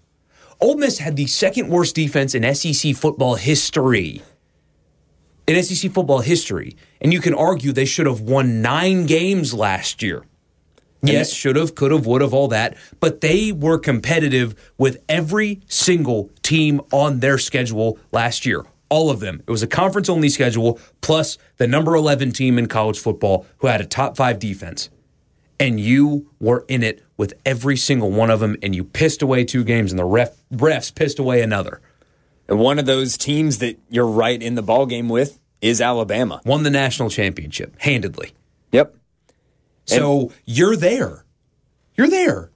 Ole 0.59 0.77
Miss 0.77 0.97
had 0.97 1.15
the 1.15 1.27
second 1.27 1.69
worst 1.69 1.95
defense 1.95 2.33
in 2.33 2.55
SEC 2.55 2.95
football 2.95 3.35
history. 3.35 4.21
In 5.45 5.61
SEC 5.63 5.91
football 5.91 6.19
history. 6.19 6.75
And 6.99 7.13
you 7.13 7.21
can 7.21 7.33
argue 7.33 7.71
they 7.71 7.85
should 7.85 8.07
have 8.07 8.21
won 8.21 8.61
nine 8.61 9.05
games 9.05 9.53
last 9.53 10.01
year. 10.01 10.23
Yes, 11.03 11.31
should 11.31 11.55
have, 11.55 11.75
could 11.75 11.91
have, 11.91 12.05
would 12.07 12.21
have, 12.21 12.33
all 12.33 12.47
that. 12.47 12.75
But 12.99 13.21
they 13.21 13.51
were 13.51 13.77
competitive 13.77 14.73
with 14.77 15.03
every 15.07 15.61
single 15.67 16.31
team 16.41 16.81
on 16.91 17.19
their 17.19 17.37
schedule 17.37 17.99
last 18.11 18.45
year. 18.45 18.65
All 18.89 19.09
of 19.09 19.19
them. 19.19 19.43
It 19.47 19.51
was 19.51 19.61
a 19.61 19.67
conference 19.67 20.09
only 20.09 20.29
schedule, 20.29 20.79
plus 21.01 21.37
the 21.57 21.67
number 21.67 21.95
11 21.95 22.31
team 22.31 22.57
in 22.57 22.67
college 22.67 22.99
football 22.99 23.45
who 23.57 23.67
had 23.67 23.79
a 23.79 23.85
top 23.85 24.17
five 24.17 24.39
defense. 24.39 24.89
And 25.59 25.79
you 25.79 26.31
were 26.39 26.65
in 26.67 26.83
it 26.83 27.03
with 27.17 27.33
every 27.45 27.75
single 27.75 28.11
one 28.11 28.29
of 28.29 28.39
them, 28.39 28.55
and 28.61 28.75
you 28.75 28.83
pissed 28.83 29.21
away 29.21 29.43
two 29.43 29.63
games, 29.63 29.91
and 29.91 29.99
the 29.99 30.05
ref, 30.05 30.37
refs 30.53 30.93
pissed 30.93 31.19
away 31.19 31.41
another. 31.41 31.81
And 32.47 32.59
one 32.59 32.79
of 32.79 32.85
those 32.85 33.17
teams 33.17 33.57
that 33.57 33.77
you're 33.89 34.07
right 34.07 34.41
in 34.41 34.55
the 34.55 34.61
ball 34.61 34.85
game 34.85 35.09
with 35.09 35.39
is 35.59 35.81
Alabama. 35.81 36.41
Won 36.45 36.63
the 36.63 36.69
national 36.69 37.09
championship 37.09 37.75
handedly. 37.79 38.31
Yep. 38.71 38.95
So 39.85 40.31
you're 40.45 40.75
there. 40.75 41.25
You're 41.95 42.09
there. 42.09 42.51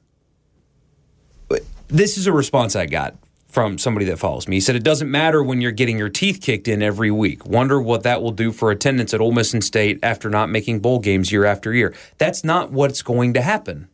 This 1.87 2.17
is 2.17 2.25
a 2.25 2.31
response 2.31 2.75
I 2.75 2.85
got 2.85 3.15
from 3.49 3.77
somebody 3.77 4.05
that 4.05 4.17
follows 4.17 4.47
me. 4.47 4.55
He 4.55 4.59
said 4.61 4.77
it 4.77 4.83
doesn't 4.83 5.11
matter 5.11 5.43
when 5.43 5.59
you're 5.59 5.73
getting 5.73 5.97
your 5.97 6.07
teeth 6.07 6.39
kicked 6.41 6.69
in 6.69 6.81
every 6.81 7.11
week. 7.11 7.45
Wonder 7.45 7.81
what 7.81 8.03
that 8.03 8.21
will 8.21 8.31
do 8.31 8.53
for 8.53 8.71
attendance 8.71 9.13
at 9.13 9.19
Ole 9.19 9.33
Miss 9.33 9.53
and 9.53 9.61
State 9.61 9.99
after 10.01 10.29
not 10.29 10.49
making 10.49 10.79
bowl 10.79 10.99
games 10.99 11.33
year 11.33 11.43
after 11.43 11.73
year. 11.73 11.93
That's 12.17 12.45
not 12.45 12.71
what's 12.71 13.01
going 13.01 13.33
to 13.33 13.41
happen. 13.41 13.89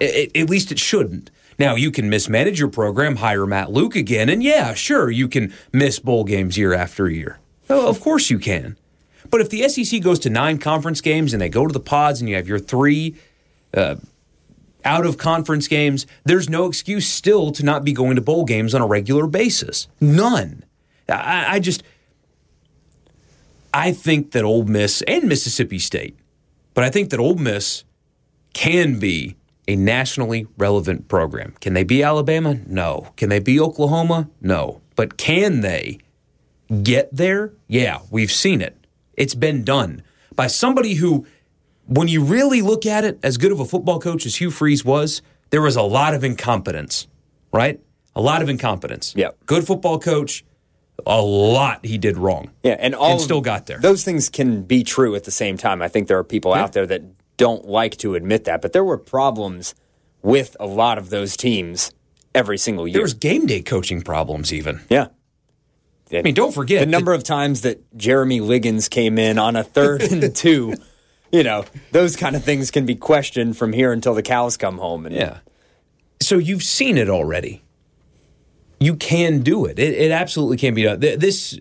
I- 0.00 0.30
I- 0.34 0.38
at 0.40 0.50
least 0.50 0.70
it 0.72 0.78
shouldn't. 0.78 1.30
Now 1.58 1.74
you 1.74 1.90
can 1.90 2.10
mismanage 2.10 2.58
your 2.58 2.68
program, 2.68 3.16
hire 3.16 3.46
Matt 3.46 3.72
Luke 3.72 3.96
again, 3.96 4.28
and 4.28 4.42
yeah, 4.42 4.74
sure, 4.74 5.10
you 5.10 5.26
can 5.28 5.52
miss 5.72 5.98
bowl 5.98 6.24
games 6.24 6.58
year 6.58 6.74
after 6.74 7.08
year. 7.08 7.38
Oh, 7.70 7.88
of 7.88 8.00
course 8.00 8.30
you 8.30 8.38
can. 8.38 8.76
But 9.30 9.40
if 9.40 9.48
the 9.50 9.66
SEC 9.68 10.00
goes 10.02 10.18
to 10.20 10.30
nine 10.30 10.58
conference 10.58 11.00
games 11.00 11.32
and 11.32 11.40
they 11.40 11.48
go 11.48 11.66
to 11.66 11.72
the 11.72 11.80
pods 11.80 12.20
and 12.20 12.28
you 12.28 12.36
have 12.36 12.46
your 12.46 12.58
three 12.58 13.16
uh, 13.74 13.96
out 14.84 15.04
of 15.06 15.16
conference 15.18 15.66
games, 15.66 16.06
there's 16.24 16.48
no 16.48 16.66
excuse 16.66 17.08
still 17.08 17.50
to 17.52 17.64
not 17.64 17.84
be 17.84 17.92
going 17.92 18.14
to 18.16 18.22
bowl 18.22 18.44
games 18.44 18.74
on 18.74 18.82
a 18.82 18.86
regular 18.86 19.26
basis. 19.26 19.88
None. 20.00 20.62
I, 21.08 21.54
I 21.54 21.58
just, 21.58 21.82
I 23.74 23.92
think 23.92 24.32
that 24.32 24.44
Ole 24.44 24.64
Miss 24.64 25.02
and 25.02 25.24
Mississippi 25.24 25.78
State, 25.78 26.16
but 26.74 26.84
I 26.84 26.90
think 26.90 27.10
that 27.10 27.20
Ole 27.20 27.34
Miss 27.36 27.84
can 28.52 28.98
be 28.98 29.36
a 29.68 29.76
nationally 29.76 30.46
relevant 30.56 31.08
program. 31.08 31.54
Can 31.60 31.74
they 31.74 31.84
be 31.84 32.02
Alabama? 32.02 32.58
No. 32.66 33.12
Can 33.16 33.28
they 33.28 33.40
be 33.40 33.58
Oklahoma? 33.60 34.30
No. 34.40 34.80
But 34.94 35.16
can 35.16 35.60
they 35.60 35.98
get 36.82 37.14
there? 37.14 37.52
Yeah, 37.68 38.00
we've 38.10 38.32
seen 38.32 38.60
it. 38.60 38.76
It's 39.14 39.34
been 39.34 39.64
done 39.64 40.02
by 40.34 40.46
somebody 40.46 40.94
who, 40.94 41.26
when 41.86 42.08
you 42.08 42.22
really 42.22 42.62
look 42.62 42.86
at 42.86 43.04
it, 43.04 43.18
as 43.22 43.38
good 43.38 43.52
of 43.52 43.60
a 43.60 43.64
football 43.64 43.98
coach 43.98 44.26
as 44.26 44.36
Hugh 44.36 44.50
Freeze 44.50 44.84
was, 44.84 45.22
there 45.50 45.62
was 45.62 45.76
a 45.76 45.82
lot 45.82 46.14
of 46.14 46.22
incompetence, 46.24 47.06
right? 47.52 47.80
A 48.14 48.20
lot 48.20 48.42
of 48.42 48.48
incompetence. 48.48 49.14
Yep. 49.16 49.38
Good 49.46 49.66
football 49.66 49.98
coach, 49.98 50.44
a 51.06 51.20
lot 51.20 51.84
he 51.84 51.98
did 51.98 52.16
wrong. 52.16 52.50
Yeah, 52.62 52.76
and 52.78 52.94
all 52.94 53.12
And 53.12 53.20
still 53.20 53.40
got 53.40 53.66
there. 53.66 53.78
Those 53.78 54.04
things 54.04 54.28
can 54.28 54.62
be 54.62 54.82
true 54.82 55.14
at 55.14 55.24
the 55.24 55.30
same 55.30 55.56
time. 55.56 55.82
I 55.82 55.88
think 55.88 56.08
there 56.08 56.18
are 56.18 56.24
people 56.24 56.54
out 56.54 56.72
there 56.72 56.86
that 56.86 57.02
don't 57.36 57.66
like 57.66 57.96
to 57.98 58.14
admit 58.14 58.44
that, 58.44 58.62
but 58.62 58.72
there 58.72 58.84
were 58.84 58.98
problems 58.98 59.74
with 60.22 60.56
a 60.58 60.66
lot 60.66 60.98
of 60.98 61.10
those 61.10 61.36
teams 61.36 61.92
every 62.34 62.58
single 62.58 62.86
year. 62.86 62.94
There 62.94 63.02
was 63.02 63.14
game 63.14 63.46
day 63.46 63.62
coaching 63.62 64.02
problems 64.02 64.52
even. 64.52 64.80
yeah. 64.90 65.08
I 66.12 66.22
mean, 66.22 66.34
don't 66.34 66.54
forget 66.54 66.80
the 66.80 66.86
number 66.86 67.12
of 67.12 67.24
times 67.24 67.62
that 67.62 67.96
Jeremy 67.96 68.40
Liggins 68.40 68.88
came 68.88 69.18
in 69.18 69.38
on 69.38 69.56
a 69.56 69.64
third 69.64 70.02
and 70.02 70.34
two, 70.36 70.74
you 71.32 71.42
know, 71.42 71.64
those 71.90 72.14
kind 72.14 72.36
of 72.36 72.44
things 72.44 72.70
can 72.70 72.86
be 72.86 72.94
questioned 72.94 73.56
from 73.56 73.72
here 73.72 73.92
until 73.92 74.14
the 74.14 74.22
cows 74.22 74.56
come 74.56 74.78
home. 74.78 75.06
And 75.06 75.14
Yeah. 75.14 75.38
So 76.22 76.38
you've 76.38 76.62
seen 76.62 76.96
it 76.96 77.08
already. 77.08 77.64
You 78.78 78.94
can 78.94 79.40
do 79.42 79.64
it. 79.64 79.80
It, 79.80 79.94
it 79.94 80.10
absolutely 80.12 80.58
can 80.58 80.74
be 80.74 80.84
done. 80.84 81.00
This 81.00 81.58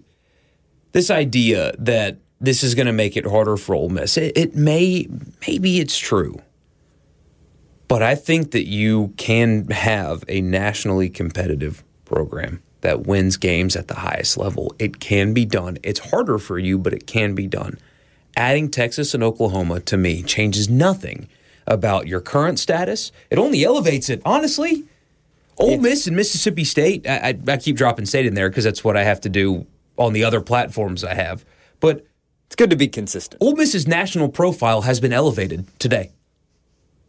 this 0.92 1.10
idea 1.10 1.74
that 1.80 2.20
this 2.46 2.64
is 2.64 2.76
going 2.76 2.88
to 2.88 2.94
make 2.94 3.18
it 3.18 3.26
harder 3.26 3.58
for 3.58 3.76
Ole 3.76 3.90
Miss, 3.90 4.18
it, 4.18 4.38
it 4.38 4.56
may 4.56 5.08
maybe 5.48 5.80
it's 5.80 5.98
true, 5.98 6.42
but 7.88 8.02
I 8.02 8.16
think 8.16 8.52
that 8.52 8.66
you 8.66 9.14
can 9.18 9.68
have 9.70 10.24
a 10.28 10.42
nationally 10.42 11.10
competitive 11.10 11.84
program 12.06 12.62
that 12.82 13.08
wins 13.08 13.38
games 13.38 13.76
at 13.76 13.88
the 13.88 13.96
highest 13.96 14.38
level. 14.38 14.76
It 14.78 15.00
can 15.00 15.34
be 15.34 15.46
done. 15.46 15.78
It's 15.84 16.12
harder 16.12 16.38
for 16.38 16.60
you, 16.60 16.78
but 16.78 16.94
it 16.94 17.08
can 17.08 17.34
be 17.34 17.48
done. 17.48 17.80
Adding 18.38 18.70
Texas 18.70 19.14
and 19.14 19.24
Oklahoma 19.24 19.80
to 19.82 19.98
me 19.98 20.22
changes 20.22 20.70
nothing 20.70 21.28
about 21.66 22.08
your 22.08 22.22
current 22.22 22.60
status. 22.60 23.12
It 23.30 23.40
only 23.40 23.64
elevates 23.64 24.10
it, 24.10 24.22
honestly. 24.26 24.84
Ole 25.58 25.78
Miss 25.78 26.06
and 26.06 26.16
Mississippi 26.16 26.66
State, 26.66 27.08
I, 27.08 27.30
I, 27.30 27.52
I 27.54 27.58
keep 27.58 27.78
dropping 27.78 28.06
state 28.06 28.26
in 28.26 28.34
there 28.34 28.50
because 28.50 28.66
that's 28.66 28.84
what 28.84 28.98
I 28.98 29.04
have 29.04 29.22
to 29.22 29.30
do 29.30 29.66
on 29.98 30.14
the 30.14 30.24
other 30.24 30.42
platforms 30.42 31.04
I 31.04 31.14
have. 31.14 31.46
But 31.80 32.06
it's 32.48 32.56
good 32.56 32.70
to 32.70 32.76
be 32.76 32.88
consistent. 32.88 33.42
Ole 33.42 33.56
Miss's 33.56 33.88
national 33.88 34.30
profile 34.30 34.82
has 34.82 35.00
been 35.00 35.14
elevated 35.14 35.68
today. 35.80 36.12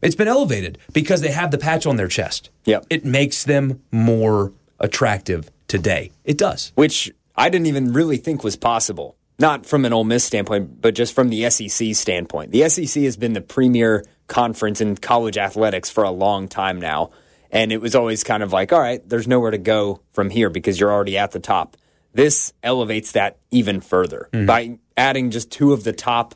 It's 0.02 0.14
been 0.14 0.28
elevated 0.28 0.78
because 0.92 1.20
they 1.20 1.30
have 1.30 1.50
the 1.50 1.58
patch 1.58 1.86
on 1.86 1.96
their 1.96 2.08
chest. 2.08 2.50
Yep. 2.64 2.86
It 2.90 3.04
makes 3.04 3.44
them 3.44 3.82
more 3.90 4.52
attractive 4.78 5.50
today. 5.68 6.12
It 6.24 6.38
does. 6.38 6.72
which 6.74 7.10
I 7.36 7.48
didn't 7.48 7.66
even 7.66 7.92
really 7.92 8.16
think 8.16 8.44
was 8.44 8.56
possible. 8.56 9.16
Not 9.38 9.66
from 9.66 9.84
an 9.84 9.92
Ole 9.92 10.04
Miss 10.04 10.24
standpoint, 10.24 10.80
but 10.80 10.94
just 10.94 11.14
from 11.14 11.28
the 11.28 11.48
SEC 11.50 11.94
standpoint. 11.94 12.52
The 12.52 12.68
SEC 12.68 13.02
has 13.02 13.16
been 13.16 13.34
the 13.34 13.42
premier 13.42 14.04
conference 14.28 14.80
in 14.80 14.96
college 14.96 15.36
athletics 15.36 15.90
for 15.90 16.04
a 16.04 16.10
long 16.10 16.48
time 16.48 16.80
now. 16.80 17.10
And 17.50 17.70
it 17.70 17.80
was 17.80 17.94
always 17.94 18.24
kind 18.24 18.42
of 18.42 18.52
like, 18.52 18.72
all 18.72 18.80
right, 18.80 19.06
there's 19.06 19.28
nowhere 19.28 19.50
to 19.50 19.58
go 19.58 20.00
from 20.12 20.30
here 20.30 20.50
because 20.50 20.80
you're 20.80 20.92
already 20.92 21.18
at 21.18 21.32
the 21.32 21.40
top. 21.40 21.76
This 22.12 22.54
elevates 22.62 23.12
that 23.12 23.38
even 23.50 23.80
further 23.82 24.28
mm-hmm. 24.32 24.46
by 24.46 24.78
adding 24.96 25.30
just 25.30 25.50
two 25.50 25.72
of 25.72 25.84
the 25.84 25.92
top 25.92 26.34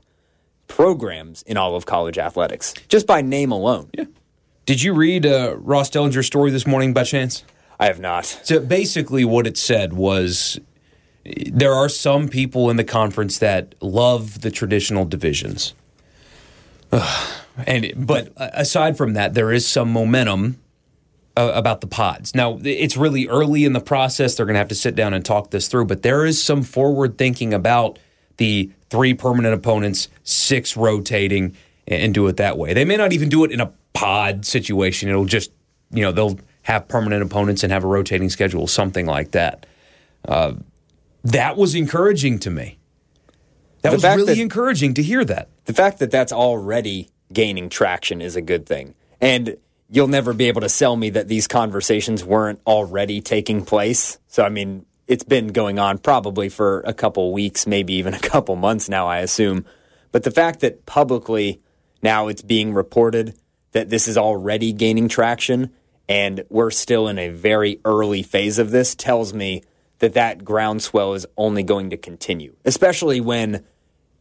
programs 0.68 1.42
in 1.42 1.56
all 1.56 1.74
of 1.74 1.86
college 1.86 2.18
athletics, 2.18 2.74
just 2.88 3.06
by 3.06 3.22
name 3.22 3.50
alone. 3.50 3.90
Yeah. 3.92 4.04
Did 4.66 4.82
you 4.82 4.94
read 4.94 5.26
uh, 5.26 5.56
Ross 5.56 5.90
Dellenger's 5.90 6.26
story 6.26 6.50
this 6.50 6.66
morning 6.66 6.92
by 6.92 7.04
chance? 7.04 7.44
I 7.78 7.86
have 7.86 7.98
not. 7.98 8.26
So 8.26 8.60
basically, 8.60 9.24
what 9.24 9.46
it 9.46 9.56
said 9.56 9.94
was 9.94 10.60
there 11.24 11.72
are 11.72 11.88
some 11.88 12.28
people 12.28 12.70
in 12.70 12.76
the 12.76 12.84
conference 12.84 13.38
that 13.38 13.74
love 13.80 14.42
the 14.42 14.50
traditional 14.50 15.04
divisions. 15.04 15.74
And 17.66 17.92
but 17.96 18.32
aside 18.38 18.96
from 18.96 19.14
that, 19.14 19.34
there 19.34 19.52
is 19.52 19.66
some 19.66 19.92
momentum 19.92 20.58
uh, 21.36 21.52
about 21.54 21.80
the 21.80 21.86
pods. 21.86 22.34
Now, 22.34 22.58
it's 22.62 22.96
really 22.96 23.26
early 23.28 23.64
in 23.64 23.72
the 23.72 23.80
process. 23.80 24.34
They're 24.34 24.46
going 24.46 24.54
to 24.54 24.60
have 24.60 24.68
to 24.68 24.74
sit 24.74 24.94
down 24.94 25.12
and 25.12 25.24
talk 25.24 25.50
this 25.50 25.68
through, 25.68 25.86
but 25.86 26.02
there 26.02 26.24
is 26.24 26.42
some 26.42 26.62
forward 26.62 27.18
thinking 27.18 27.52
about 27.52 27.98
the 28.40 28.70
three 28.88 29.12
permanent 29.12 29.54
opponents, 29.54 30.08
six 30.24 30.74
rotating, 30.74 31.54
and 31.86 32.14
do 32.14 32.26
it 32.26 32.38
that 32.38 32.56
way. 32.56 32.72
They 32.72 32.86
may 32.86 32.96
not 32.96 33.12
even 33.12 33.28
do 33.28 33.44
it 33.44 33.52
in 33.52 33.60
a 33.60 33.70
pod 33.92 34.46
situation. 34.46 35.10
It'll 35.10 35.26
just, 35.26 35.52
you 35.92 36.00
know, 36.02 36.10
they'll 36.10 36.38
have 36.62 36.88
permanent 36.88 37.22
opponents 37.22 37.62
and 37.62 37.70
have 37.70 37.84
a 37.84 37.86
rotating 37.86 38.30
schedule, 38.30 38.66
something 38.66 39.04
like 39.04 39.32
that. 39.32 39.66
Uh, 40.26 40.54
that 41.22 41.58
was 41.58 41.74
encouraging 41.74 42.38
to 42.40 42.50
me. 42.50 42.78
That 43.82 43.90
The 43.90 43.96
was 43.96 44.04
really 44.04 44.34
that- 44.34 44.38
encouraging 44.40 44.94
to 44.94 45.02
hear 45.02 45.22
that. 45.26 45.48
the 45.66 45.74
fact 45.74 45.98
that 45.98 46.10
that's 46.10 46.32
already 46.32 47.08
gaining 47.32 47.68
traction 47.68 48.20
is 48.22 48.36
a 48.36 48.40
good 48.40 48.64
thing. 48.66 48.94
And 49.20 49.56
you'll 49.90 50.08
never 50.08 50.32
be 50.32 50.48
able 50.48 50.62
to 50.62 50.68
sell 50.70 50.96
me 50.96 51.10
that 51.10 51.28
these 51.28 51.46
conversations 51.46 52.24
weren't 52.24 52.60
already 52.66 53.20
taking 53.20 53.64
place. 53.66 54.18
So, 54.28 54.42
I 54.42 54.48
mean, 54.48 54.86
it's 55.10 55.24
been 55.24 55.48
going 55.48 55.80
on 55.80 55.98
probably 55.98 56.48
for 56.48 56.82
a 56.86 56.94
couple 56.94 57.32
weeks, 57.32 57.66
maybe 57.66 57.94
even 57.94 58.14
a 58.14 58.20
couple 58.20 58.54
months 58.54 58.88
now, 58.88 59.08
I 59.08 59.18
assume. 59.18 59.66
But 60.12 60.22
the 60.22 60.30
fact 60.30 60.60
that 60.60 60.86
publicly 60.86 61.60
now 62.00 62.28
it's 62.28 62.42
being 62.42 62.72
reported 62.72 63.36
that 63.72 63.90
this 63.90 64.06
is 64.06 64.16
already 64.16 64.72
gaining 64.72 65.08
traction 65.08 65.70
and 66.08 66.44
we're 66.48 66.70
still 66.70 67.08
in 67.08 67.18
a 67.18 67.28
very 67.28 67.80
early 67.84 68.22
phase 68.22 68.58
of 68.58 68.70
this 68.70 68.94
tells 68.94 69.34
me 69.34 69.62
that 69.98 70.14
that 70.14 70.44
groundswell 70.44 71.14
is 71.14 71.26
only 71.36 71.62
going 71.64 71.90
to 71.90 71.96
continue, 71.96 72.54
especially 72.64 73.20
when 73.20 73.64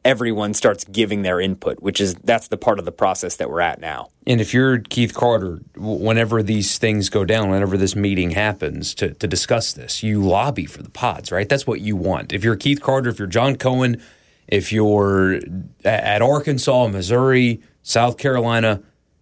everyone 0.06 0.54
starts 0.54 0.84
giving 0.86 1.22
their 1.24 1.40
input, 1.40 1.82
which 1.82 2.00
is 2.00 2.16
that's 2.16 2.48
the 2.48 2.58
part 2.58 2.80
of 2.80 2.86
the 2.86 2.92
process 2.92 3.36
that 3.38 3.50
we're 3.50 3.62
at 3.62 3.80
now. 3.80 4.10
And 4.26 4.40
if 4.40 4.54
you're 4.54 4.80
Keith 4.80 5.14
Carter, 5.14 5.60
whenever 5.76 6.42
these 6.42 6.78
things 6.78 7.10
go 7.10 7.26
down, 7.26 7.50
whenever 7.50 7.78
this 7.78 7.96
meeting 7.96 8.32
happens 8.32 8.94
to, 8.96 9.14
to 9.16 9.28
discuss 9.28 9.74
this, 9.74 10.04
you 10.04 10.22
lobby 10.22 10.66
for 10.66 10.84
the 10.84 10.90
pods, 10.90 11.32
right? 11.32 11.50
That's 11.50 11.68
what 11.68 11.82
you 11.82 11.96
want. 11.96 12.32
If 12.32 12.44
you're 12.44 12.56
Keith 12.56 12.82
Carter, 12.82 13.10
if 13.10 13.20
you're 13.20 13.28
John 13.28 13.56
Cohen, 13.56 14.02
if 14.48 14.72
you're 14.72 15.40
at 15.84 16.22
Arkansas, 16.22 16.88
Missouri, 16.88 17.62
South 17.84 18.18
Carolina, 18.18 18.82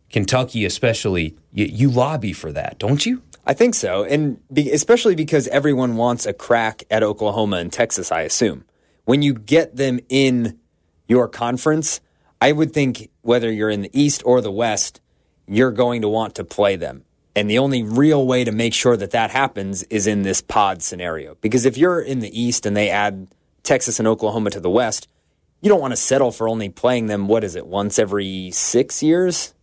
Kentucky, 0.10 0.66
especially, 0.66 1.36
you, 1.52 1.66
you 1.66 1.90
lobby 1.90 2.34
for 2.34 2.52
that, 2.52 2.80
don't 2.80 3.06
you? 3.06 3.22
I 3.46 3.54
think 3.54 3.76
so, 3.76 4.04
and 4.04 4.40
be, 4.52 4.72
especially 4.72 5.16
because 5.16 5.48
everyone 5.48 5.96
wants 5.96 6.26
a 6.26 6.34
crack 6.34 6.84
at 6.92 7.02
Oklahoma 7.02 7.58
and 7.58 7.72
Texas. 7.72 8.12
I 8.12 8.22
assume 8.22 8.66
when 9.06 9.22
you 9.22 9.34
get 9.34 9.78
them 9.78 10.02
in 10.10 10.60
your 11.08 11.28
conference, 11.28 12.02
I 12.42 12.52
would 12.52 12.74
think 12.74 13.10
whether 13.22 13.52
you're 13.52 13.70
in 13.70 13.82
the 13.82 14.00
East 14.00 14.22
or 14.26 14.42
the 14.42 14.52
West, 14.52 15.02
you're 15.48 15.72
going 15.72 16.02
to 16.02 16.10
want 16.10 16.36
to 16.36 16.44
play 16.44 16.76
them. 16.76 17.04
And 17.36 17.50
the 17.50 17.60
only 17.60 17.84
real 17.84 18.26
way 18.26 18.44
to 18.44 18.52
make 18.52 18.74
sure 18.74 18.98
that 18.98 19.12
that 19.12 19.32
happens 19.32 19.84
is 19.84 20.08
in 20.08 20.24
this 20.24 20.42
pod 20.42 20.82
scenario. 20.82 21.36
Because 21.42 21.66
if 21.66 21.78
you're 21.78 22.02
in 22.02 22.20
the 22.20 22.40
East 22.40 22.66
and 22.66 22.76
they 22.76 22.90
add 22.90 23.28
Texas 23.64 24.00
and 24.00 24.08
Oklahoma 24.08 24.50
to 24.52 24.60
the 24.60 24.70
West, 24.70 25.08
you 25.62 25.70
don't 25.70 25.82
want 25.82 25.92
to 25.92 25.98
settle 25.98 26.32
for 26.32 26.48
only 26.48 26.70
playing 26.70 27.08
them, 27.08 27.28
what 27.28 27.44
is 27.44 27.56
it, 27.56 27.68
once 27.68 28.00
every 28.00 28.52
six 28.52 29.02
years? 29.04 29.54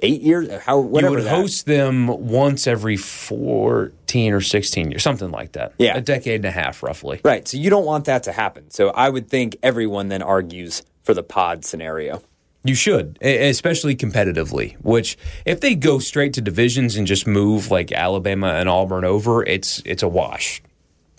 Eight 0.00 0.22
years. 0.22 0.50
How 0.62 0.78
whatever 0.80 1.12
you 1.12 1.16
would 1.18 1.24
that- 1.26 1.34
host 1.36 1.66
them 1.66 2.06
once 2.06 2.66
every 2.66 2.96
14 2.96 4.32
or 4.32 4.40
16 4.40 4.90
years, 4.90 5.02
something 5.02 5.30
like 5.30 5.52
that. 5.52 5.72
Yeah. 5.78 5.96
A 5.96 6.00
decade 6.00 6.36
and 6.36 6.44
a 6.46 6.50
half, 6.50 6.82
roughly. 6.82 7.20
Right. 7.24 7.46
So 7.46 7.56
you 7.58 7.70
don't 7.70 7.84
want 7.86 8.04
that 8.06 8.22
to 8.24 8.32
happen. 8.32 8.70
So 8.70 8.88
I 8.90 9.08
would 9.08 9.28
think 9.28 9.56
everyone 9.62 10.08
then 10.08 10.22
argues 10.22 10.82
for 11.02 11.14
the 11.14 11.22
pod 11.22 11.64
scenario. 11.64 12.22
You 12.66 12.74
should, 12.74 13.18
especially 13.22 13.94
competitively. 13.94 14.76
Which, 14.80 15.18
if 15.44 15.60
they 15.60 15.74
go 15.74 15.98
straight 15.98 16.32
to 16.32 16.40
divisions 16.40 16.96
and 16.96 17.06
just 17.06 17.26
move 17.26 17.70
like 17.70 17.92
Alabama 17.92 18.54
and 18.54 18.70
Auburn 18.70 19.04
over, 19.04 19.44
it's 19.44 19.82
it's 19.84 20.02
a 20.02 20.08
wash 20.08 20.62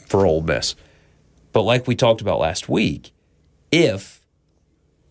for 0.08 0.26
Ole 0.26 0.42
Miss. 0.42 0.74
But 1.52 1.62
like 1.62 1.86
we 1.86 1.96
talked 1.96 2.22
about 2.22 2.40
last 2.40 2.68
week, 2.68 3.12
if 3.72 4.25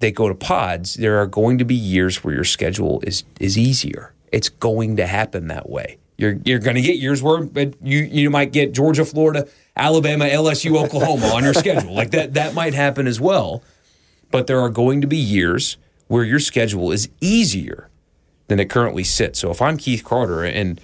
they 0.05 0.13
go 0.13 0.29
to 0.29 0.35
pods, 0.35 0.95
there 0.95 1.19
are 1.19 1.27
going 1.27 1.57
to 1.57 1.65
be 1.65 1.75
years 1.75 2.23
where 2.23 2.35
your 2.35 2.45
schedule 2.45 3.01
is 3.07 3.25
is 3.41 3.57
easier. 3.57 4.13
It's 4.31 4.51
going 4.51 4.97
to 4.97 5.07
happen 5.07 5.49
that 5.49 5.71
way. 5.71 5.97
You're 6.19 6.39
you're 6.45 6.59
going 6.59 6.77
to 6.77 6.83
get 6.83 6.99
years 6.99 7.23
where 7.23 7.43
but 7.43 7.73
you 7.83 8.01
you 8.01 8.29
might 8.29 8.53
get 8.53 8.73
Georgia, 8.73 9.07
Florida, 9.07 9.49
Alabama, 9.75 10.27
LSU, 10.27 10.77
Oklahoma 10.85 11.29
on 11.29 11.43
your 11.43 11.55
schedule. 11.55 11.95
Like 11.95 12.11
that 12.11 12.35
that 12.35 12.53
might 12.53 12.75
happen 12.75 13.07
as 13.07 13.19
well. 13.19 13.65
But 14.31 14.47
there 14.47 14.61
are 14.61 14.69
going 14.69 15.01
to 15.01 15.07
be 15.07 15.17
years 15.17 15.79
where 16.09 16.23
your 16.23 16.41
schedule 16.41 16.93
is 16.93 17.09
easier 17.23 17.89
than 18.49 18.61
it 18.61 18.69
currently 18.69 19.05
sits. 19.05 19.39
So 19.39 19.51
if 19.51 19.63
I'm 19.63 19.79
Keith 19.79 20.05
Carter 20.05 20.45
and 20.45 20.83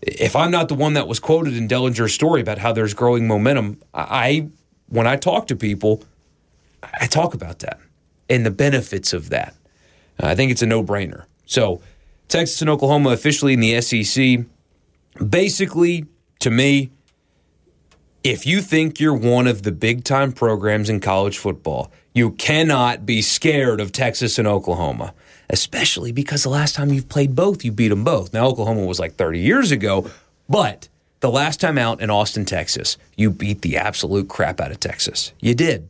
if 0.00 0.34
I'm 0.34 0.50
not 0.50 0.68
the 0.68 0.74
one 0.74 0.94
that 0.94 1.06
was 1.06 1.20
quoted 1.20 1.58
in 1.58 1.68
Dellenger's 1.68 2.14
story 2.14 2.40
about 2.40 2.56
how 2.56 2.72
there's 2.72 2.94
growing 2.94 3.28
momentum, 3.28 3.82
I 3.92 4.48
when 4.88 5.06
I 5.06 5.16
talk 5.16 5.46
to 5.48 5.56
people, 5.56 6.02
I 6.82 7.06
talk 7.06 7.34
about 7.34 7.58
that 7.58 7.78
and 8.32 8.46
the 8.46 8.50
benefits 8.50 9.12
of 9.12 9.28
that. 9.30 9.54
Uh, 10.20 10.26
I 10.28 10.34
think 10.34 10.50
it's 10.50 10.62
a 10.62 10.66
no-brainer. 10.66 11.24
So 11.46 11.82
Texas 12.28 12.62
and 12.62 12.70
Oklahoma 12.70 13.10
officially 13.10 13.52
in 13.52 13.60
the 13.60 13.80
SEC. 13.82 14.46
Basically, 15.28 16.06
to 16.40 16.50
me, 16.50 16.90
if 18.24 18.46
you 18.46 18.62
think 18.62 18.98
you're 18.98 19.14
one 19.14 19.46
of 19.46 19.62
the 19.62 19.72
big 19.72 20.04
time 20.04 20.32
programs 20.32 20.88
in 20.88 21.00
college 21.00 21.36
football, 21.36 21.92
you 22.14 22.30
cannot 22.32 23.04
be 23.04 23.20
scared 23.20 23.80
of 23.80 23.92
Texas 23.92 24.38
and 24.38 24.48
Oklahoma, 24.48 25.12
especially 25.50 26.12
because 26.12 26.42
the 26.42 26.48
last 26.48 26.74
time 26.74 26.90
you've 26.90 27.08
played 27.08 27.34
both, 27.34 27.64
you 27.64 27.72
beat 27.72 27.88
them 27.88 28.04
both. 28.04 28.32
Now, 28.32 28.46
Oklahoma 28.46 28.86
was 28.86 28.98
like 28.98 29.16
30 29.16 29.40
years 29.40 29.70
ago, 29.70 30.10
but 30.48 30.88
the 31.20 31.30
last 31.30 31.60
time 31.60 31.76
out 31.76 32.00
in 32.00 32.10
Austin, 32.10 32.44
Texas, 32.44 32.96
you 33.16 33.30
beat 33.30 33.62
the 33.62 33.76
absolute 33.76 34.28
crap 34.28 34.60
out 34.60 34.70
of 34.70 34.80
Texas. 34.80 35.32
You 35.40 35.54
did. 35.54 35.88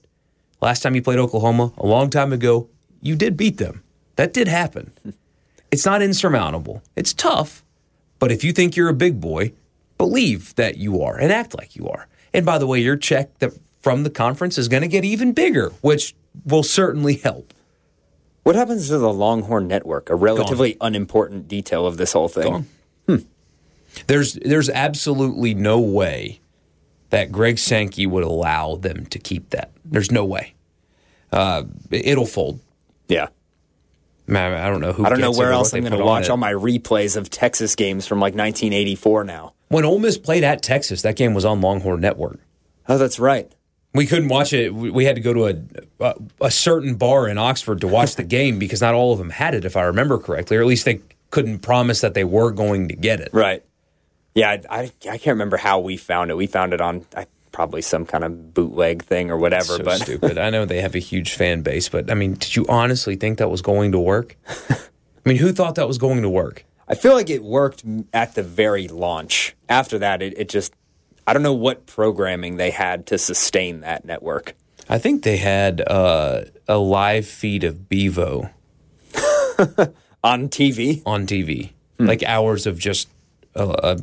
Last 0.63 0.83
time 0.83 0.95
you 0.95 1.03
played 1.03 1.19
Oklahoma, 1.19 1.73
a 1.77 1.85
long 1.85 2.09
time 2.09 2.33
ago, 2.33 2.69
you 3.03 3.17
did 3.17 3.37
beat 3.37 3.59
them. 3.59 3.83
That 4.17 4.33
did 4.33 4.49
happen. 4.49 4.93
It's 5.73 5.87
not 5.87 6.03
insurmountable. 6.03 6.83
It's 6.97 7.15
tough, 7.15 7.65
but 8.19 8.31
if 8.31 8.45
you 8.45 8.53
think 8.53 8.77
you're 8.77 8.91
a 8.91 8.93
big 8.95 9.23
boy, 9.23 9.55
believe 9.97 10.55
that 10.57 10.77
you 10.77 11.01
are 11.01 11.17
and 11.17 11.33
act 11.33 11.57
like 11.57 11.75
you 11.75 11.89
are. 11.89 12.09
And 12.35 12.45
by 12.45 12.59
the 12.59 12.67
way, 12.67 12.79
your 12.81 12.95
check 12.99 13.39
that 13.39 13.55
from 13.81 14.03
the 14.03 14.11
conference 14.11 14.59
is 14.59 14.69
going 14.69 14.83
to 14.83 14.87
get 14.87 15.03
even 15.03 15.33
bigger, 15.33 15.71
which 15.81 16.15
will 16.45 16.63
certainly 16.63 17.15
help. 17.15 17.55
What 18.43 18.55
happens 18.55 18.89
to 18.89 18.99
the 18.99 19.11
Longhorn 19.11 19.67
Network? 19.67 20.11
A 20.11 20.15
relatively 20.15 20.77
unimportant 20.79 21.49
detail 21.49 21.87
of 21.87 21.97
this 21.97 22.13
whole 22.13 22.29
thing. 22.29 22.53
Gone. 22.53 22.67
Hmm. 23.09 23.17
There's 24.09 24.35
there's 24.35 24.69
absolutely 24.69 25.55
no 25.55 25.81
way 25.81 26.41
that 27.09 27.33
Greg 27.33 27.59
Sankey 27.59 28.05
would 28.05 28.25
allow 28.25 28.77
them 28.77 29.07
to 29.07 29.19
keep 29.19 29.49
that. 29.51 29.72
There's 29.93 30.11
no 30.11 30.25
way. 30.25 30.55
Uh, 31.31 31.65
it'll 31.91 32.27
fold. 32.27 32.61
Yeah. 33.09 33.29
Man, 34.27 34.55
I 34.55 34.71
don't 34.71 34.81
know 34.81 34.93
who. 34.93 35.05
I 35.05 35.11
don't 35.11 35.21
know 35.21 35.33
where 35.33 35.53
else 35.53 35.75
I'm 35.75 35.81
going 35.83 35.93
to 35.93 36.05
watch 36.05 36.29
all 36.29 36.37
my 36.37 36.53
replays 36.53 37.17
of 37.17 37.29
Texas 37.29 37.75
games 37.77 38.07
from 38.07 38.19
like 38.19 38.35
1984 38.35 39.25
now. 39.25 39.55
When 39.69 39.85
Ole 39.85 39.99
Miss 39.99 40.19
played 40.19 40.45
at 40.45 40.63
Texas, 40.63 41.03
that 41.03 41.17
game 41.17 41.35
was 41.35 41.45
on 41.45 41.61
Longhorn 41.61 42.01
Network. 42.01 42.39
Oh, 42.89 42.99
that's 42.99 43.19
right. 43.19 43.51
We 43.95 44.07
couldn't 44.07 44.29
watch 44.29 44.53
it. 44.53 44.75
We 44.75 44.91
we 44.91 45.05
had 45.05 45.17
to 45.17 45.21
go 45.21 45.35
to 45.35 45.47
a, 45.47 45.55
a 46.01 46.15
a 46.43 46.51
certain 46.51 46.95
bar 46.95 47.29
in 47.29 47.37
Oxford 47.37 47.81
to 47.83 47.89
watch 47.89 48.17
the 48.17 48.23
game 48.39 48.59
because 48.59 48.81
not 48.81 48.95
all 48.95 49.13
of 49.13 49.19
them 49.19 49.31
had 49.31 49.55
it, 49.55 49.65
if 49.65 49.77
I 49.77 49.83
remember 49.83 50.19
correctly, 50.19 50.57
or 50.57 50.61
at 50.61 50.67
least 50.67 50.85
they 50.85 51.01
couldn't 51.31 51.59
promise 51.61 52.01
that 52.01 52.15
they 52.15 52.25
were 52.25 52.53
going 52.53 52.89
to 52.89 52.95
get 52.95 53.21
it. 53.21 53.31
Right. 53.33 53.65
Yeah, 54.35 54.51
I, 54.51 54.61
I, 54.71 54.83
I 55.11 55.19
can't 55.19 55.35
remember 55.35 55.59
how 55.59 55.81
we 55.81 55.97
found 55.99 56.31
it. 56.31 56.37
We 56.37 56.47
found 56.47 56.73
it 56.73 56.81
on 56.81 57.05
I, 57.15 57.27
probably 57.53 57.83
some 57.83 58.05
kind 58.05 58.25
of 58.25 58.55
bootleg 58.55 59.05
thing 59.05 59.31
or 59.31 59.37
whatever. 59.37 59.77
So 59.77 59.83
but 59.83 59.99
stupid. 60.01 60.39
I 60.39 60.51
know 60.51 60.65
they 60.65 60.81
have 60.81 60.95
a 60.95 61.01
huge 61.01 61.35
fan 61.35 61.63
base, 61.63 61.89
but 61.89 62.11
I 62.11 62.15
mean, 62.15 62.35
did 62.35 62.57
you 62.57 62.67
honestly 62.69 63.17
think 63.17 63.39
that 63.39 63.51
was 63.51 63.63
going 63.63 63.93
to 63.93 64.01
work? 64.01 64.37
I 64.71 64.77
mean, 65.25 65.37
who 65.37 65.53
thought 65.53 65.77
that 65.77 65.87
was 65.87 65.99
going 65.99 66.23
to 66.23 66.29
work? 66.29 66.65
I 66.89 66.95
feel 66.95 67.13
like 67.13 67.31
it 67.31 67.45
worked 67.45 67.85
at 68.13 68.35
the 68.35 68.43
very 68.43 68.89
launch. 68.89 69.55
After 69.69 69.99
that, 69.99 70.21
it, 70.21 70.35
it 70.37 70.49
just 70.49 70.75
I 71.27 71.33
don't 71.33 71.43
know 71.43 71.53
what 71.53 71.87
programming 71.87 72.57
they 72.57 72.71
had 72.71 73.07
to 73.07 73.19
sustain 73.19 73.81
that 73.81 74.05
network. 74.05 74.55
I 74.89 74.99
think 74.99 75.23
they 75.23 75.37
had 75.37 75.81
uh, 75.87 76.43
a 76.67 76.77
live 76.79 77.27
feed 77.27 77.63
of 77.63 77.89
Bevo 77.89 78.51
On 80.25 80.49
TV, 80.49 81.03
on 81.05 81.27
TV, 81.27 81.73
hmm. 81.99 82.07
like 82.07 82.23
hours 82.23 82.67
of 82.67 82.79
just 82.79 83.09
a, 83.57 83.65
a 83.65 83.99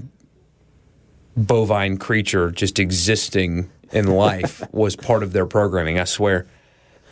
bovine 1.47 1.97
creature 1.97 2.52
just 2.52 2.80
existing 2.80 3.69
in 3.91 4.08
life 4.08 4.62
was 4.71 4.95
part 4.95 5.23
of 5.23 5.34
their 5.34 5.45
programming. 5.45 5.99
I 5.99 6.04
swear. 6.04 6.47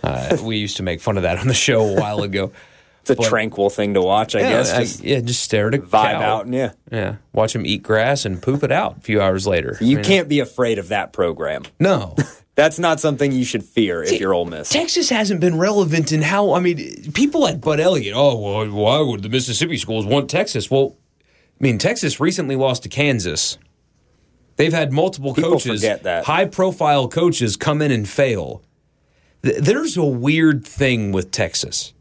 Uh, 0.04 0.38
we 0.44 0.58
used 0.58 0.78
to 0.78 0.84
make 0.84 1.02
fun 1.02 1.18
of 1.18 1.24
that 1.24 1.40
on 1.40 1.48
the 1.48 1.54
show 1.54 1.82
a 1.86 2.00
while 2.00 2.22
ago. 2.22 2.52
it's 3.02 3.10
a 3.10 3.16
But- 3.16 3.26
tranquil 3.30 3.70
thing 3.70 3.96
to 3.96 4.02
watch. 4.02 4.36
I 4.36 4.42
yeah, 4.42 4.50
guess 4.52 4.74
I- 4.74 4.80
just 4.82 5.04
yeah, 5.04 5.20
just 5.22 5.42
stare 5.44 5.68
at 5.70 5.74
a 5.74 5.80
vibe 5.80 5.90
cow. 6.20 6.22
out. 6.22 6.46
And 6.46 6.54
yeah, 6.54 6.72
Yeah, 6.92 7.16
watch 7.34 7.56
him 7.56 7.66
eat 7.66 7.82
grass 7.82 8.24
and 8.26 8.42
poop 8.42 8.64
it 8.64 8.72
out 8.72 8.98
a 8.98 9.02
few 9.02 9.20
hours 9.22 9.48
later. 9.48 9.76
you 9.82 9.94
I 9.94 9.96
mean, 9.96 10.04
can't 10.06 10.30
be 10.30 10.40
afraid 10.40 10.78
of 10.78 10.90
that 10.90 11.14
program. 11.14 11.64
No, 11.80 12.16
That's 12.56 12.80
not 12.80 13.00
something 13.00 13.32
you 13.32 13.46
should 13.46 13.64
fear 13.64 14.02
if 14.02 14.20
you're 14.20 14.34
Ole 14.34 14.46
Miss. 14.46 14.70
Texas 14.70 15.10
hasn't 15.12 15.40
been 15.42 15.60
relevant 15.60 16.12
in 16.12 16.24
how. 16.24 16.54
I 16.54 16.60
mean, 16.60 17.12
people 17.14 17.40
like 17.40 17.62
Bud 17.62 17.80
Elliott. 17.80 18.16
Oh, 18.18 18.36
well, 18.40 18.68
why 18.72 19.00
would 19.00 19.22
the 19.22 19.30
Mississippi 19.30 19.78
schools 19.78 20.08
want 20.08 20.28
Texas? 20.28 20.72
Well, 20.72 20.96
I 21.60 21.64
mean, 21.64 21.78
Texas 21.78 22.20
recently 22.20 22.56
lost 22.56 22.82
to 22.84 22.90
Kansas. 22.90 23.60
They've 24.58 24.74
had 24.74 24.92
multiple 24.92 25.34
People 25.34 25.52
coaches, 25.52 25.86
high-profile 26.04 27.08
coaches, 27.10 27.56
come 27.56 27.82
in 27.82 27.92
and 27.92 28.08
fail. 28.08 28.64
There's 29.42 29.96
a 29.96 30.04
weird 30.04 30.66
thing 30.66 31.12
with 31.12 31.32
Texas, 31.32 31.94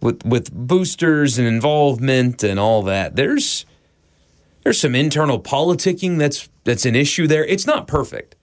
with 0.00 0.24
with 0.24 0.52
boosters 0.52 1.38
and 1.38 1.48
involvement 1.48 2.44
and 2.44 2.60
all 2.60 2.82
that. 2.82 3.16
There's 3.16 3.66
there's 4.62 4.80
some 4.80 4.94
internal 4.94 5.40
politicking 5.40 6.18
that's 6.18 6.48
that's 6.64 6.86
an 6.86 6.94
issue 6.94 7.26
there. 7.26 7.44
It's 7.44 7.66
not 7.66 7.86
perfect 7.86 8.36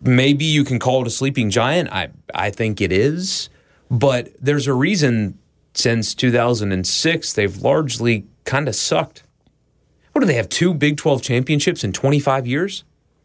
maybe 0.00 0.44
you 0.44 0.64
can 0.64 0.78
call 0.78 1.02
it 1.02 1.06
a 1.06 1.10
sleeping 1.10 1.50
giant. 1.50 1.90
I 1.92 2.10
I 2.34 2.50
think 2.50 2.80
it 2.80 2.92
is, 2.92 3.48
but 3.90 4.30
there's 4.40 4.66
a 4.66 4.74
reason 4.74 5.38
since 5.74 6.14
2006 6.14 7.32
they've 7.32 7.56
largely 7.56 8.26
kind 8.44 8.68
of 8.68 8.74
sucked. 8.74 9.22
What 10.18 10.22
do 10.22 10.26
they 10.26 10.34
have? 10.34 10.48
Two 10.48 10.74
Big 10.74 10.96
12 10.96 11.22
championships 11.22 11.84
in 11.84 11.92
25 11.92 12.44
years, 12.44 12.82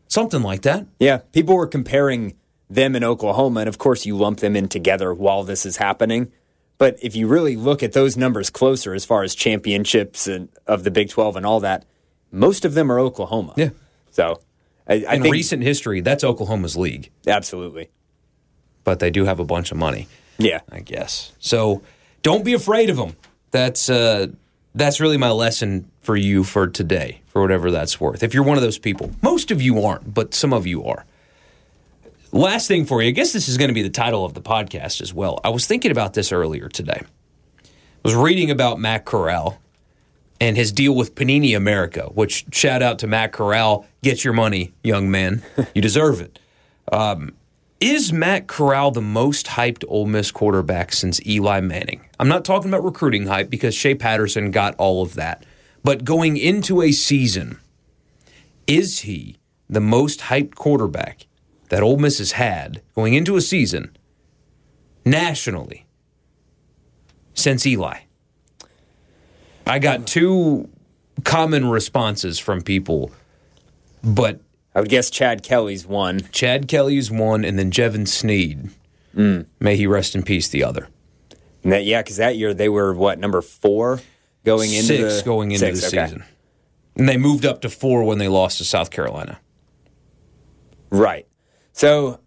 something 0.07 0.43
like 0.43 0.61
that. 0.61 0.85
Yeah, 0.99 1.21
people 1.31 1.55
were 1.55 1.65
comparing 1.65 2.35
them 2.69 2.93
and 2.95 3.03
Oklahoma, 3.03 3.61
and 3.61 3.67
of 3.67 3.79
course, 3.79 4.05
you 4.05 4.15
lump 4.15 4.41
them 4.41 4.55
in 4.55 4.67
together 4.67 5.11
while 5.11 5.43
this 5.43 5.65
is 5.65 5.77
happening. 5.77 6.31
But 6.77 6.99
if 7.01 7.15
you 7.15 7.25
really 7.27 7.55
look 7.55 7.81
at 7.81 7.93
those 7.93 8.15
numbers 8.15 8.51
closer, 8.51 8.93
as 8.93 9.05
far 9.05 9.23
as 9.23 9.33
championships 9.33 10.27
and 10.27 10.49
of 10.67 10.83
the 10.83 10.91
Big 10.91 11.09
Twelve 11.09 11.35
and 11.35 11.47
all 11.47 11.59
that, 11.61 11.83
most 12.31 12.63
of 12.63 12.75
them 12.75 12.91
are 12.91 12.99
Oklahoma. 12.99 13.55
Yeah. 13.57 13.69
So, 14.11 14.39
I, 14.87 15.03
I 15.03 15.15
In 15.15 15.23
think 15.23 15.33
recent 15.33 15.63
history, 15.63 16.01
that's 16.01 16.23
Oklahoma's 16.23 16.77
league, 16.77 17.09
absolutely. 17.25 17.89
but 18.83 18.99
they 18.99 19.09
do 19.09 19.25
have 19.25 19.39
a 19.39 19.45
bunch 19.45 19.71
of 19.71 19.77
money. 19.77 20.07
Yeah, 20.37 20.59
I 20.71 20.81
guess. 20.81 21.31
So 21.39 21.81
don't 22.21 22.45
be 22.45 22.53
afraid 22.53 22.91
of 22.91 22.97
them. 22.97 23.15
That's 23.49 23.89
uh, 23.89 24.27
that's 24.75 24.99
really 24.99 25.17
my 25.17 25.31
lesson 25.31 25.89
for 26.03 26.15
you 26.15 26.43
for 26.43 26.67
today, 26.67 27.21
for 27.27 27.41
whatever 27.41 27.71
that's 27.71 27.99
worth. 27.99 28.21
If 28.21 28.33
you're 28.33 28.43
one 28.43 28.57
of 28.57 28.63
those 28.63 28.77
people, 28.77 29.11
most 29.21 29.49
of 29.49 29.61
you 29.61 29.81
aren't, 29.81 30.13
but 30.13 30.33
some 30.33 30.53
of 30.53 30.67
you 30.67 30.83
are. 30.85 31.05
Last 32.31 32.67
thing 32.67 32.85
for 32.85 33.01
you, 33.01 33.07
I 33.09 33.11
guess 33.11 33.31
this 33.31 33.47
is 33.47 33.57
going 33.57 33.69
to 33.69 33.73
be 33.73 33.83
the 33.83 33.89
title 33.89 34.25
of 34.25 34.33
the 34.33 34.41
podcast 34.41 35.01
as 35.01 35.13
well. 35.13 35.39
I 35.43 35.49
was 35.49 35.65
thinking 35.65 35.91
about 35.91 36.13
this 36.13 36.31
earlier 36.31 36.67
today. 36.67 37.01
I 37.01 37.69
was 38.03 38.15
reading 38.15 38.51
about 38.51 38.79
Matt 38.79 39.05
Corral 39.05 39.59
and 40.41 40.57
his 40.57 40.71
deal 40.71 40.93
with 40.93 41.15
Panini 41.15 41.55
America, 41.55 42.09
which 42.13 42.45
shout 42.51 42.81
out 42.81 42.99
to 42.99 43.07
Matt 43.07 43.31
Corral. 43.31 43.85
Get 44.01 44.25
your 44.25 44.33
money, 44.33 44.73
young 44.83 45.09
man. 45.09 45.41
You 45.73 45.81
deserve 45.81 46.19
it. 46.19 46.39
Um, 46.91 47.33
is 47.79 48.11
Matt 48.11 48.47
Corral 48.47 48.91
the 48.91 49.01
most 49.01 49.45
hyped 49.45 49.85
Ole 49.87 50.05
Miss 50.05 50.31
quarterback 50.31 50.91
since 50.91 51.25
Eli 51.25 51.61
Manning? 51.61 52.01
I'm 52.19 52.27
not 52.27 52.43
talking 52.45 52.69
about 52.69 52.83
recruiting 52.83 53.27
hype 53.27 53.49
because 53.49 53.73
Shea 53.75 53.95
Patterson 53.95 54.51
got 54.51 54.75
all 54.75 55.01
of 55.01 55.13
that. 55.15 55.45
But 55.83 56.05
going 56.05 56.37
into 56.37 56.81
a 56.81 56.91
season, 56.91 57.59
is 58.67 58.99
he 58.99 59.37
the 59.69 59.81
most 59.81 60.21
hyped 60.21 60.55
quarterback 60.55 61.27
that 61.69 61.83
Ole 61.83 61.97
Miss 61.97 62.19
has 62.19 62.33
had 62.33 62.81
going 62.95 63.13
into 63.13 63.35
a 63.35 63.41
season 63.41 63.95
nationally 65.05 65.85
since 67.33 67.65
Eli? 67.65 67.99
I 69.65 69.79
got 69.79 70.07
two 70.07 70.69
common 71.23 71.69
responses 71.69 72.39
from 72.39 72.61
people, 72.61 73.11
but 74.03 74.39
I 74.75 74.79
would 74.79 74.89
guess 74.89 75.09
Chad 75.09 75.43
Kelly's 75.43 75.85
one. 75.85 76.21
Chad 76.31 76.67
Kelly's 76.67 77.11
one, 77.11 77.45
and 77.45 77.59
then 77.59 77.71
Jevan 77.71 78.07
Snead. 78.07 78.69
Mm. 79.15 79.45
May 79.59 79.77
he 79.77 79.87
rest 79.87 80.15
in 80.15 80.23
peace. 80.23 80.47
The 80.47 80.63
other. 80.63 80.87
And 81.63 81.71
that, 81.71 81.85
yeah, 81.85 82.01
because 82.01 82.17
that 82.17 82.35
year 82.35 82.53
they 82.53 82.67
were 82.67 82.93
what 82.93 83.19
number 83.19 83.41
four 83.41 84.01
going 84.43 84.71
into 84.71 84.85
six 84.85 85.19
the 85.19 85.25
going 85.25 85.51
into 85.51 85.65
six, 85.65 85.81
the 85.81 85.87
okay. 85.87 86.07
season, 86.07 86.23
and 86.95 87.09
they 87.09 87.17
moved 87.17 87.45
up 87.45 87.61
to 87.61 87.69
four 87.69 88.03
when 88.03 88.17
they 88.17 88.27
lost 88.27 88.57
to 88.59 88.65
South 88.65 88.91
Carolina. 88.91 89.39
Right. 90.89 91.27
So 91.71 92.19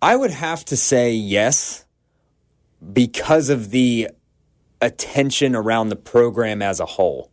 I 0.00 0.16
would 0.16 0.30
have 0.30 0.64
to 0.66 0.76
say 0.76 1.12
yes 1.12 1.84
because 2.92 3.50
of 3.50 3.70
the 3.70 4.08
attention 4.80 5.54
around 5.54 5.88
the 5.88 5.96
program 5.96 6.62
as 6.62 6.80
a 6.80 6.86
whole. 6.86 7.30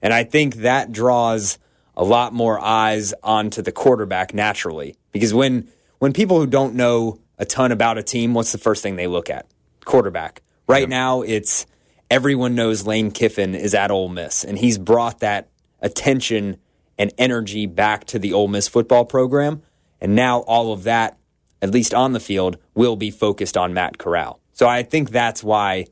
And 0.00 0.12
I 0.12 0.24
think 0.24 0.56
that 0.56 0.92
draws 0.92 1.58
a 1.96 2.04
lot 2.04 2.32
more 2.32 2.60
eyes 2.60 3.14
onto 3.22 3.62
the 3.62 3.72
quarterback 3.72 4.34
naturally. 4.34 4.96
Because 5.12 5.34
when 5.34 5.68
when 5.98 6.12
people 6.12 6.38
who 6.38 6.46
don't 6.46 6.74
know 6.74 7.20
a 7.38 7.44
ton 7.44 7.72
about 7.72 7.98
a 7.98 8.02
team, 8.02 8.34
what's 8.34 8.52
the 8.52 8.58
first 8.58 8.82
thing 8.82 8.96
they 8.96 9.06
look 9.06 9.30
at? 9.30 9.46
Quarterback. 9.84 10.42
Right 10.66 10.88
now 10.88 11.22
it's 11.22 11.66
everyone 12.14 12.54
knows 12.54 12.86
Lane 12.86 13.10
Kiffin 13.10 13.56
is 13.56 13.74
at 13.74 13.90
Ole 13.90 14.08
Miss 14.08 14.44
and 14.44 14.56
he's 14.56 14.78
brought 14.78 15.18
that 15.18 15.48
attention 15.80 16.56
and 16.96 17.12
energy 17.18 17.66
back 17.66 18.04
to 18.04 18.20
the 18.20 18.32
Ole 18.32 18.46
Miss 18.46 18.68
football 18.68 19.04
program. 19.04 19.62
And 20.00 20.14
now 20.14 20.42
all 20.42 20.72
of 20.72 20.84
that, 20.84 21.18
at 21.60 21.72
least 21.72 21.92
on 21.92 22.12
the 22.12 22.20
field, 22.20 22.56
will 22.72 22.94
be 22.94 23.10
focused 23.10 23.56
on 23.56 23.74
Matt 23.74 23.98
Corral. 23.98 24.38
So 24.52 24.68
I 24.68 24.84
think 24.84 25.10
that's 25.10 25.42
why 25.42 25.86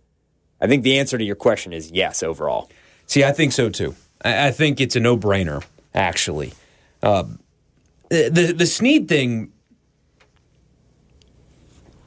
I 0.61 0.68
think 0.68 0.85
the 0.85 1.00
answer 1.00 1.18
to 1.18 1.24
your 1.24 1.35
question 1.35 1.72
is 1.72 1.90
yes 1.90 2.22
overall. 2.22 2.70
See, 3.06 3.24
I 3.24 3.32
think 3.32 3.50
so 3.50 3.68
too. 3.68 3.96
I, 4.24 4.46
I 4.46 4.50
think 4.52 4.80
it's 4.80 4.94
a 4.94 5.00
no 5.00 5.16
brainer, 5.16 5.64
actually. 5.92 6.52
Uh, 7.02 7.24
the, 8.11 8.54
the 8.56 8.66
Snead 8.66 9.08
thing, 9.08 9.50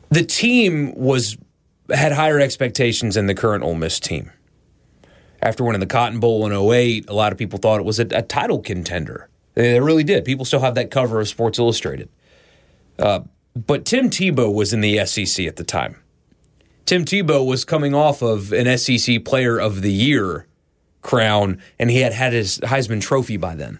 the 0.08 0.24
team 0.24 0.96
was 0.96 1.36
had 1.94 2.14
higher 2.14 2.40
expectations 2.40 3.16
than 3.16 3.28
the 3.28 3.36
current 3.36 3.64
Ole 3.64 3.76
Miss 3.76 4.00
team. 4.00 4.32
After 5.42 5.64
winning 5.64 5.80
the 5.80 5.86
Cotton 5.86 6.20
Bowl 6.20 6.46
in 6.46 6.52
08, 6.52 7.10
a 7.10 7.14
lot 7.14 7.32
of 7.32 7.38
people 7.38 7.60
thought 7.60 7.80
it 7.80 7.86
was 7.86 8.00
a, 8.00 8.08
a 8.12 8.22
title 8.22 8.60
contender. 8.60 9.30
They, 9.54 9.74
they 9.74 9.80
really 9.80 10.04
did. 10.04 10.26
People 10.26 10.46
still 10.46 10.62
have 10.62 10.76
that 10.76 10.92
cover 10.92 11.20
of 11.20 11.28
Sports 11.28 11.60
Illustrated. 11.60 12.10
Uh, 12.98 13.22
but 13.56 13.86
Tim 13.86 14.10
Tebow 14.10 14.54
was 14.54 14.74
in 14.74 14.82
the 14.82 15.06
SEC 15.06 15.46
at 15.46 15.56
the 15.56 15.64
time. 15.64 15.98
Tim 16.86 17.06
Tebow 17.06 17.46
was 17.46 17.66
coming 17.66 17.96
off 17.96 18.22
of 18.22 18.54
an 18.54 18.78
SEC 18.78 19.24
Player 19.24 19.60
of 19.60 19.82
the 19.82 19.92
Year 19.92 20.46
crown, 21.02 21.62
and 21.80 21.90
he 21.90 22.00
had 22.00 22.14
had 22.14 22.34
his 22.34 22.60
Heisman 22.60 23.02
Trophy 23.02 23.38
by 23.38 23.56
then. 23.56 23.80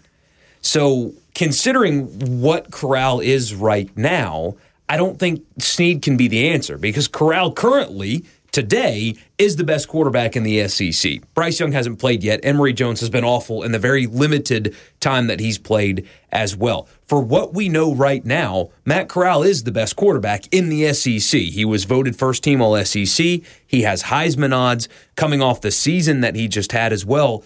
So, 0.60 1.12
considering 1.34 2.40
what 2.40 2.70
Corral 2.70 3.20
is 3.20 3.54
right 3.54 3.94
now, 3.96 4.56
I 4.88 4.96
don't 4.96 5.18
think 5.18 5.44
Snead 5.58 6.02
can 6.02 6.16
be 6.16 6.28
the 6.28 6.48
answer 6.48 6.78
because 6.78 7.08
Corral 7.08 7.52
currently, 7.52 8.24
today, 8.52 9.16
is 9.36 9.56
the 9.56 9.64
best 9.64 9.88
quarterback 9.88 10.36
in 10.36 10.44
the 10.44 10.68
SEC. 10.68 11.20
Bryce 11.34 11.58
Young 11.58 11.72
hasn't 11.72 11.98
played 11.98 12.22
yet. 12.22 12.40
Emory 12.42 12.72
Jones 12.72 13.00
has 13.00 13.10
been 13.10 13.24
awful 13.24 13.62
in 13.62 13.72
the 13.72 13.78
very 13.78 14.06
limited 14.06 14.76
time 15.00 15.26
that 15.26 15.40
he's 15.40 15.58
played 15.58 16.08
as 16.30 16.56
well. 16.56 16.88
For 17.02 17.20
what 17.20 17.52
we 17.52 17.68
know 17.68 17.94
right 17.94 18.24
now, 18.24 18.70
Matt 18.84 19.08
Corral 19.08 19.42
is 19.42 19.64
the 19.64 19.72
best 19.72 19.96
quarterback 19.96 20.52
in 20.52 20.68
the 20.68 20.92
SEC. 20.92 21.40
He 21.40 21.64
was 21.64 21.84
voted 21.84 22.16
first 22.16 22.44
team 22.44 22.62
All 22.62 22.82
SEC. 22.84 23.40
He 23.66 23.82
has 23.82 24.04
Heisman 24.04 24.54
odds 24.54 24.88
coming 25.16 25.42
off 25.42 25.60
the 25.60 25.70
season 25.72 26.20
that 26.20 26.36
he 26.36 26.46
just 26.46 26.72
had 26.72 26.92
as 26.92 27.04
well. 27.04 27.42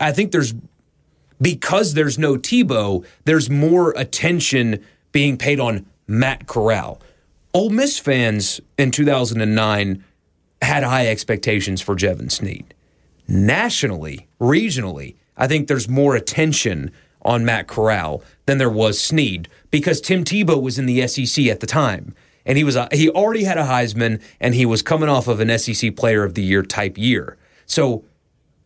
I 0.00 0.12
think 0.12 0.32
there's 0.32 0.54
because 1.40 1.94
there's 1.94 2.18
no 2.18 2.36
Tebow, 2.36 3.04
there's 3.24 3.48
more 3.48 3.92
attention 3.96 4.84
being 5.12 5.36
paid 5.36 5.58
on 5.58 5.86
Matt 6.10 6.48
Corral. 6.48 7.00
Ole 7.54 7.70
Miss 7.70 7.96
fans 7.98 8.60
in 8.76 8.90
2009 8.90 10.04
had 10.60 10.82
high 10.82 11.06
expectations 11.06 11.80
for 11.80 11.94
Jevan 11.94 12.32
Snead. 12.32 12.74
Nationally, 13.28 14.26
regionally, 14.40 15.14
I 15.36 15.46
think 15.46 15.68
there's 15.68 15.88
more 15.88 16.16
attention 16.16 16.90
on 17.22 17.44
Matt 17.44 17.68
Corral 17.68 18.24
than 18.46 18.58
there 18.58 18.68
was 18.68 19.00
Snead 19.00 19.48
because 19.70 20.00
Tim 20.00 20.24
Tebow 20.24 20.60
was 20.60 20.80
in 20.80 20.86
the 20.86 21.06
SEC 21.06 21.46
at 21.46 21.60
the 21.60 21.66
time. 21.66 22.14
And 22.44 22.58
he 22.58 22.64
was 22.64 22.76
he 22.92 23.08
already 23.08 23.44
had 23.44 23.58
a 23.58 23.64
Heisman 23.64 24.20
and 24.40 24.54
he 24.54 24.66
was 24.66 24.82
coming 24.82 25.08
off 25.08 25.28
of 25.28 25.38
an 25.38 25.56
SEC 25.58 25.94
player 25.94 26.24
of 26.24 26.34
the 26.34 26.42
year 26.42 26.64
type 26.64 26.98
year. 26.98 27.36
So 27.66 28.04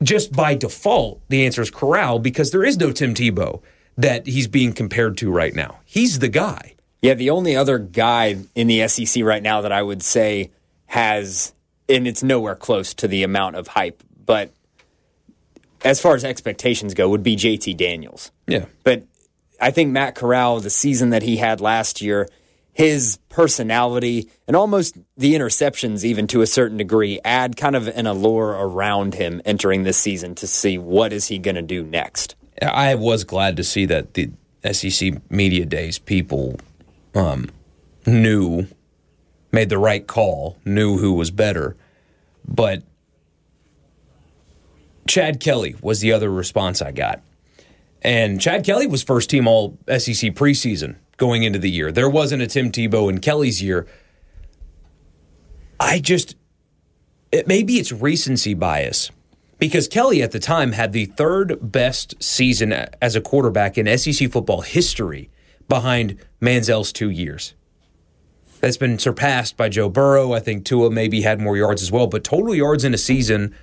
just 0.02 0.32
by 0.32 0.54
default, 0.54 1.20
the 1.28 1.44
answer 1.44 1.60
is 1.60 1.70
Corral 1.70 2.20
because 2.20 2.52
there 2.52 2.64
is 2.64 2.78
no 2.78 2.90
Tim 2.90 3.12
Tebow 3.12 3.60
that 3.98 4.26
he's 4.26 4.48
being 4.48 4.72
compared 4.72 5.18
to 5.18 5.30
right 5.30 5.54
now. 5.54 5.80
He's 5.84 6.20
the 6.20 6.28
guy. 6.28 6.73
Yeah, 7.04 7.12
the 7.12 7.28
only 7.28 7.54
other 7.54 7.78
guy 7.78 8.38
in 8.54 8.66
the 8.66 8.88
SEC 8.88 9.22
right 9.24 9.42
now 9.42 9.60
that 9.60 9.72
I 9.72 9.82
would 9.82 10.02
say 10.02 10.52
has, 10.86 11.52
and 11.86 12.08
it's 12.08 12.22
nowhere 12.22 12.54
close 12.54 12.94
to 12.94 13.06
the 13.06 13.24
amount 13.24 13.56
of 13.56 13.68
hype, 13.68 14.02
but 14.24 14.54
as 15.84 16.00
far 16.00 16.14
as 16.14 16.24
expectations 16.24 16.94
go, 16.94 17.10
would 17.10 17.22
be 17.22 17.36
JT 17.36 17.76
Daniels. 17.76 18.32
Yeah. 18.46 18.64
But 18.84 19.02
I 19.60 19.70
think 19.70 19.92
Matt 19.92 20.14
Corral, 20.14 20.60
the 20.60 20.70
season 20.70 21.10
that 21.10 21.22
he 21.22 21.36
had 21.36 21.60
last 21.60 22.00
year, 22.00 22.26
his 22.72 23.18
personality 23.28 24.30
and 24.48 24.56
almost 24.56 24.96
the 25.18 25.34
interceptions, 25.34 26.04
even 26.04 26.26
to 26.28 26.40
a 26.40 26.46
certain 26.46 26.78
degree, 26.78 27.20
add 27.22 27.58
kind 27.58 27.76
of 27.76 27.86
an 27.86 28.06
allure 28.06 28.52
around 28.52 29.12
him 29.12 29.42
entering 29.44 29.82
this 29.82 29.98
season 29.98 30.34
to 30.36 30.46
see 30.46 30.78
what 30.78 31.12
is 31.12 31.26
he 31.26 31.38
going 31.38 31.56
to 31.56 31.60
do 31.60 31.82
next. 31.82 32.34
I 32.62 32.94
was 32.94 33.24
glad 33.24 33.58
to 33.58 33.62
see 33.62 33.84
that 33.84 34.14
the 34.14 34.30
SEC 34.72 35.30
media 35.30 35.66
days 35.66 35.98
people 35.98 36.58
um, 37.14 37.50
knew, 38.06 38.66
made 39.52 39.68
the 39.68 39.78
right 39.78 40.06
call, 40.06 40.58
knew 40.64 40.98
who 40.98 41.12
was 41.12 41.30
better. 41.30 41.76
But 42.46 42.82
Chad 45.06 45.40
Kelly 45.40 45.76
was 45.80 46.00
the 46.00 46.12
other 46.12 46.30
response 46.30 46.82
I 46.82 46.92
got. 46.92 47.22
And 48.02 48.40
Chad 48.40 48.64
Kelly 48.64 48.86
was 48.86 49.02
first 49.02 49.30
team 49.30 49.46
all 49.46 49.78
SEC 49.88 50.34
preseason 50.34 50.96
going 51.16 51.42
into 51.42 51.58
the 51.58 51.70
year. 51.70 51.90
There 51.90 52.08
wasn't 52.08 52.42
a 52.42 52.46
Tim 52.46 52.70
Tebow 52.70 53.08
in 53.08 53.20
Kelly's 53.20 53.62
year. 53.62 53.86
I 55.80 56.00
just, 56.00 56.36
it, 57.32 57.46
maybe 57.46 57.74
it's 57.74 57.92
recency 57.92 58.54
bias 58.54 59.10
because 59.58 59.88
Kelly 59.88 60.22
at 60.22 60.32
the 60.32 60.38
time 60.38 60.72
had 60.72 60.92
the 60.92 61.06
third 61.06 61.58
best 61.60 62.22
season 62.22 62.72
as 62.72 63.16
a 63.16 63.20
quarterback 63.20 63.78
in 63.78 63.98
SEC 63.98 64.30
football 64.30 64.60
history 64.60 65.30
behind 65.68 66.18
Manziel's 66.40 66.92
two 66.92 67.10
years. 67.10 67.54
That's 68.60 68.76
been 68.76 68.98
surpassed 68.98 69.56
by 69.56 69.68
Joe 69.68 69.88
Burrow. 69.88 70.32
I 70.32 70.40
think 70.40 70.64
Tua 70.64 70.90
maybe 70.90 71.22
had 71.22 71.40
more 71.40 71.56
yards 71.56 71.82
as 71.82 71.92
well, 71.92 72.06
but 72.06 72.24
total 72.24 72.54
yards 72.54 72.84
in 72.84 72.94
a 72.94 72.98
season, 72.98 73.54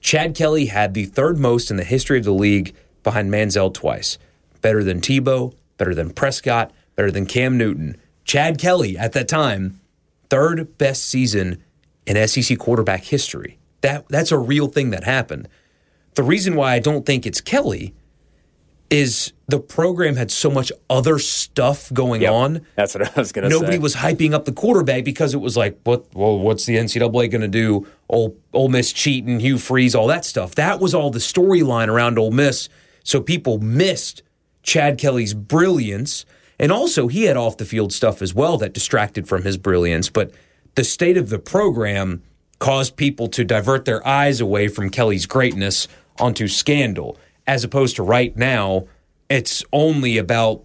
Chad 0.00 0.34
Kelly 0.34 0.66
had 0.66 0.94
the 0.94 1.04
third 1.04 1.38
most 1.38 1.70
in 1.70 1.76
the 1.76 1.84
history 1.84 2.18
of 2.18 2.24
the 2.24 2.32
league 2.32 2.74
behind 3.02 3.30
Manziel 3.30 3.72
twice. 3.72 4.18
Better 4.60 4.82
than 4.82 5.00
Tebow, 5.00 5.54
better 5.76 5.94
than 5.94 6.10
Prescott, 6.10 6.72
better 6.96 7.10
than 7.10 7.26
Cam 7.26 7.56
Newton. 7.56 7.96
Chad 8.24 8.58
Kelly 8.58 8.98
at 8.98 9.12
that 9.12 9.28
time, 9.28 9.80
third 10.28 10.76
best 10.78 11.06
season 11.06 11.62
in 12.06 12.28
SEC 12.28 12.58
quarterback 12.58 13.04
history. 13.04 13.58
That 13.82 14.08
that's 14.08 14.32
a 14.32 14.38
real 14.38 14.66
thing 14.66 14.90
that 14.90 15.04
happened. 15.04 15.48
The 16.14 16.22
reason 16.22 16.56
why 16.56 16.74
I 16.74 16.78
don't 16.80 17.06
think 17.06 17.24
it's 17.24 17.40
Kelly 17.40 17.94
is 18.90 19.32
the 19.46 19.60
program 19.60 20.16
had 20.16 20.30
so 20.30 20.50
much 20.50 20.72
other 20.88 21.18
stuff 21.18 21.92
going 21.92 22.22
Yep, 22.22 22.32
on. 22.32 22.66
That's 22.74 22.94
what 22.94 23.16
I 23.16 23.20
was 23.20 23.32
going 23.32 23.48
to 23.48 23.50
say. 23.50 23.60
Nobody 23.60 23.78
was 23.78 23.96
hyping 23.96 24.32
up 24.32 24.44
the 24.44 24.52
quarterback 24.52 25.04
because 25.04 25.32
it 25.34 25.38
was 25.40 25.56
like, 25.56 25.78
what? 25.84 26.06
Well, 26.14 26.38
what's 26.38 26.66
the 26.66 26.76
NCAA 26.76 27.30
going 27.30 27.40
to 27.40 27.48
do? 27.48 27.86
Ole, 28.08 28.36
Ole 28.52 28.68
Miss 28.68 28.92
cheating, 28.92 29.40
Hugh 29.40 29.58
Freeze, 29.58 29.94
all 29.94 30.06
that 30.08 30.24
stuff. 30.24 30.54
That 30.56 30.80
was 30.80 30.94
all 30.94 31.10
the 31.10 31.18
storyline 31.20 31.88
around 31.88 32.18
Ole 32.18 32.30
Miss. 32.32 32.68
So 33.04 33.20
people 33.20 33.58
missed 33.58 34.22
Chad 34.62 34.98
Kelly's 34.98 35.34
brilliance, 35.34 36.26
and 36.58 36.70
also 36.70 37.08
he 37.08 37.24
had 37.24 37.36
off 37.36 37.56
the 37.56 37.64
field 37.64 37.92
stuff 37.92 38.20
as 38.20 38.34
well 38.34 38.58
that 38.58 38.74
distracted 38.74 39.26
from 39.28 39.42
his 39.42 39.56
brilliance. 39.56 40.10
But 40.10 40.32
the 40.74 40.84
state 40.84 41.16
of 41.16 41.30
the 41.30 41.38
program 41.38 42.22
caused 42.58 42.96
people 42.96 43.26
to 43.28 43.42
divert 43.44 43.84
their 43.86 44.06
eyes 44.06 44.40
away 44.40 44.68
from 44.68 44.90
Kelly's 44.90 45.26
greatness 45.26 45.88
onto 46.18 46.46
scandal, 46.46 47.18
as 47.50 47.64
opposed 47.64 47.96
to 47.96 48.04
right 48.04 48.36
now, 48.36 48.86
it's 49.28 49.64
only 49.72 50.18
about 50.18 50.62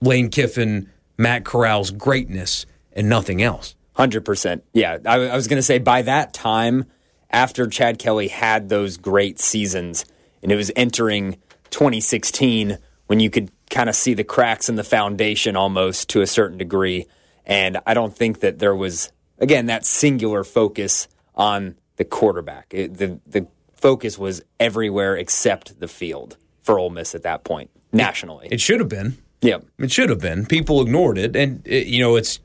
Lane 0.00 0.30
Kiffin, 0.30 0.90
Matt 1.16 1.44
Corral's 1.44 1.92
greatness, 1.92 2.66
and 2.92 3.08
nothing 3.08 3.40
else. 3.40 3.76
Hundred 3.92 4.24
percent. 4.24 4.64
Yeah, 4.72 4.98
I, 5.06 5.28
I 5.28 5.36
was 5.36 5.46
going 5.46 5.58
to 5.58 5.62
say 5.62 5.78
by 5.78 6.02
that 6.02 6.34
time, 6.34 6.86
after 7.30 7.68
Chad 7.68 8.00
Kelly 8.00 8.26
had 8.26 8.68
those 8.68 8.96
great 8.96 9.38
seasons, 9.38 10.04
and 10.42 10.50
it 10.50 10.56
was 10.56 10.72
entering 10.74 11.36
2016 11.70 12.78
when 13.06 13.20
you 13.20 13.30
could 13.30 13.52
kind 13.70 13.88
of 13.88 13.94
see 13.94 14.14
the 14.14 14.24
cracks 14.24 14.68
in 14.68 14.74
the 14.74 14.82
foundation 14.82 15.54
almost 15.54 16.08
to 16.10 16.20
a 16.20 16.26
certain 16.26 16.58
degree, 16.58 17.06
and 17.46 17.78
I 17.86 17.94
don't 17.94 18.16
think 18.16 18.40
that 18.40 18.58
there 18.58 18.74
was 18.74 19.12
again 19.38 19.66
that 19.66 19.86
singular 19.86 20.42
focus 20.42 21.06
on 21.36 21.76
the 21.94 22.04
quarterback. 22.04 22.74
It, 22.74 22.94
the 22.94 23.20
the 23.24 23.46
focus 23.78 24.18
was 24.18 24.42
everywhere 24.60 25.16
except 25.16 25.80
the 25.80 25.88
field 25.88 26.36
for 26.60 26.78
Ole 26.78 26.90
Miss 26.90 27.14
at 27.14 27.22
that 27.22 27.44
point 27.44 27.70
nationally. 27.92 28.48
It 28.50 28.60
should 28.60 28.80
have 28.80 28.88
been. 28.88 29.16
Yep. 29.40 29.66
It 29.78 29.92
should 29.92 30.10
have 30.10 30.20
been. 30.20 30.46
People 30.46 30.82
ignored 30.82 31.16
it, 31.16 31.36
and 31.36 31.66
it, 31.66 31.86
you 31.86 32.00
know 32.00 32.16
it's 32.16 32.40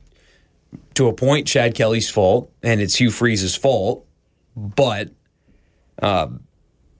to 0.94 1.08
a 1.08 1.12
point 1.12 1.46
Chad 1.46 1.74
Kelly's 1.74 2.08
fault, 2.08 2.52
and 2.62 2.80
it's 2.80 2.96
Hugh 2.96 3.10
Freeze's 3.10 3.56
fault. 3.56 4.06
But 4.56 5.10
uh, 6.00 6.28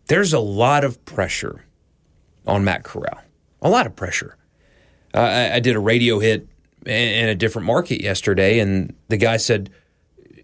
there's 0.07 0.33
a 0.33 0.41
lot 0.41 0.85
of 0.85 1.05
pressure 1.05 1.65
on 2.47 2.65
Matt 2.65 2.83
Corral. 2.83 3.21
A 3.63 3.71
lot 3.71 3.87
of 3.87 3.95
pressure. 3.97 4.37
Uh, 5.15 5.21
I, 5.21 5.55
I, 5.55 5.61
did 5.61 5.77
a 5.77 5.81
radio 5.81 6.19
hit 6.19 6.49
in 6.85 7.29
a 7.29 7.35
different 7.35 7.67
market 7.67 8.03
yesterday, 8.03 8.59
and 8.59 8.95
the 9.09 9.17
guy 9.17 9.37
said, 9.37 9.71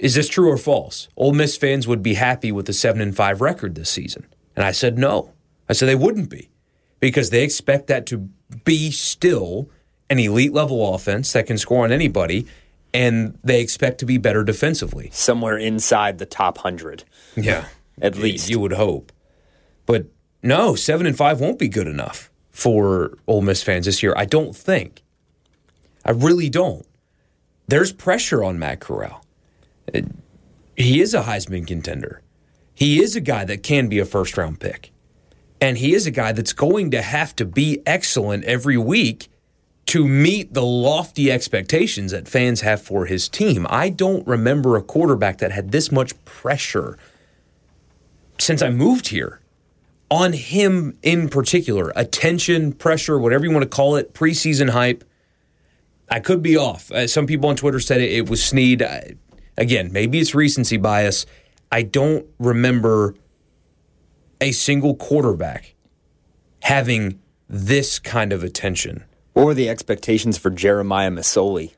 "Is 0.01 0.15
this 0.15 0.29
true 0.29 0.51
or 0.51 0.57
false? 0.57 1.09
Ole 1.17 1.33
Miss 1.33 1.57
fans 1.57 1.87
would 1.87 2.03
be 2.03 2.15
happy 2.15 2.51
with 2.51 2.69
a 2.69 2.73
seven 2.73 3.01
and 3.01 3.15
five 3.15 3.41
record 3.41 3.75
this 3.75 3.91
season." 3.91 4.27
And 4.57 4.65
I 4.65 4.73
said, 4.73 4.99
"No." 4.99 5.33
I 5.69 5.73
said 5.73 5.89
they 5.89 5.95
wouldn't 5.95 6.31
be 6.31 6.51
because 6.99 7.31
they 7.31 7.45
expect 7.45 7.87
that 7.87 8.05
to 8.07 8.29
be 8.65 8.91
still 8.91 9.71
an 10.11 10.19
elite 10.19 10.53
level 10.53 10.95
offense 10.95 11.33
that 11.33 11.47
can 11.47 11.57
score 11.57 11.85
on 11.85 11.93
anybody, 11.93 12.47
and 12.93 13.39
they 13.45 13.61
expect 13.61 13.99
to 13.99 14.05
be 14.07 14.19
better 14.19 14.43
defensively. 14.43 15.09
Somewhere 15.13 15.57
inside 15.57 16.19
the 16.19 16.27
top 16.27 16.59
100. 16.59 17.05
Yeah. 17.37 17.67
At 18.03 18.17
least. 18.17 18.51
You 18.51 18.59
would 18.59 18.73
hope. 18.73 19.13
But 19.87 20.07
no, 20.43 20.75
7 20.75 21.07
and 21.07 21.17
5 21.17 21.41
won't 21.41 21.59
be 21.59 21.69
good 21.69 21.87
enough 21.87 22.31
for 22.51 23.17
Ole 23.27 23.43
Miss 23.43 23.63
fans 23.63 23.87
this 23.87 24.03
year. 24.03 24.15
I 24.17 24.25
don't 24.25 24.57
think. 24.57 25.03
I 26.05 26.11
really 26.11 26.49
don't. 26.49 26.87
There's 27.69 27.93
pressure 27.93 28.43
on 28.43 28.59
Matt 28.59 28.81
Corral. 28.81 29.25
He 30.76 31.00
is 31.00 31.14
a 31.14 31.22
Heisman 31.22 31.66
contender. 31.66 32.22
He 32.74 33.03
is 33.03 33.14
a 33.14 33.20
guy 33.20 33.44
that 33.44 33.62
can 33.62 33.88
be 33.88 33.98
a 33.98 34.05
first 34.05 34.37
round 34.37 34.61
pick. 34.61 34.92
And 35.61 35.76
he 35.76 35.94
is 35.94 36.07
a 36.07 36.11
guy 36.11 36.33
that's 36.33 36.55
going 36.55 36.90
to 36.92 37.03
have 37.03 37.37
to 37.37 37.44
be 37.44 37.83
excellent 37.85 38.44
every 38.44 38.79
week 38.79 39.29
to 39.87 40.07
meet 40.07 40.55
the 40.55 40.62
lofty 40.62 41.31
expectations 41.31 42.12
that 42.12 42.29
fans 42.29 42.62
have 42.62 42.81
for 42.81 43.07
his 43.07 43.29
team. 43.29 43.66
I 43.68 43.88
don't 43.88 44.26
remember 44.26 44.76
a 44.76 44.83
quarterback 44.83 45.38
that 45.38 45.53
had 45.53 45.72
this 45.72 45.90
much 45.92 46.24
pressure 46.24 46.96
since 48.38 48.62
I 48.62 48.70
moved 48.70 49.09
here 49.09 49.40
on 50.11 50.33
him 50.33 50.96
in 51.03 51.29
particular. 51.29 51.92
Attention, 51.96 52.72
pressure, 52.72 53.18
whatever 53.18 53.44
you 53.44 53.50
want 53.50 53.62
to 53.64 53.68
call 53.68 53.96
it, 53.96 54.14
preseason 54.14 54.70
hype. 54.70 55.05
I 56.09 56.20
could 56.20 56.42
be 56.42 56.57
off. 56.57 56.90
Uh, 56.90 57.07
some 57.07 57.26
people 57.26 57.48
on 57.50 57.57
Twitter 57.57 57.81
said 57.81 58.00
it, 58.00 58.29
was 58.29 58.42
Snead. 58.42 58.83
I, 58.83 59.14
again, 59.61 59.92
maybe 59.92 60.18
it's 60.18 60.35
recency 60.35 60.79
bias. 60.79 61.27
I 61.70 61.83
don't 61.83 62.27
remember 62.40 63.14
a 64.40 64.51
single 64.51 64.96
quarterback 64.96 65.75
having 66.62 67.20
this 67.49 68.01
kind 68.01 68.33
of 68.33 68.42
attention. 68.42 69.05
What 69.35 69.46
were 69.46 69.55
the 69.55 69.68
expectations 69.68 70.38
for 70.38 70.51
Jeremiah 70.51 71.11
Masoli? 71.11 71.73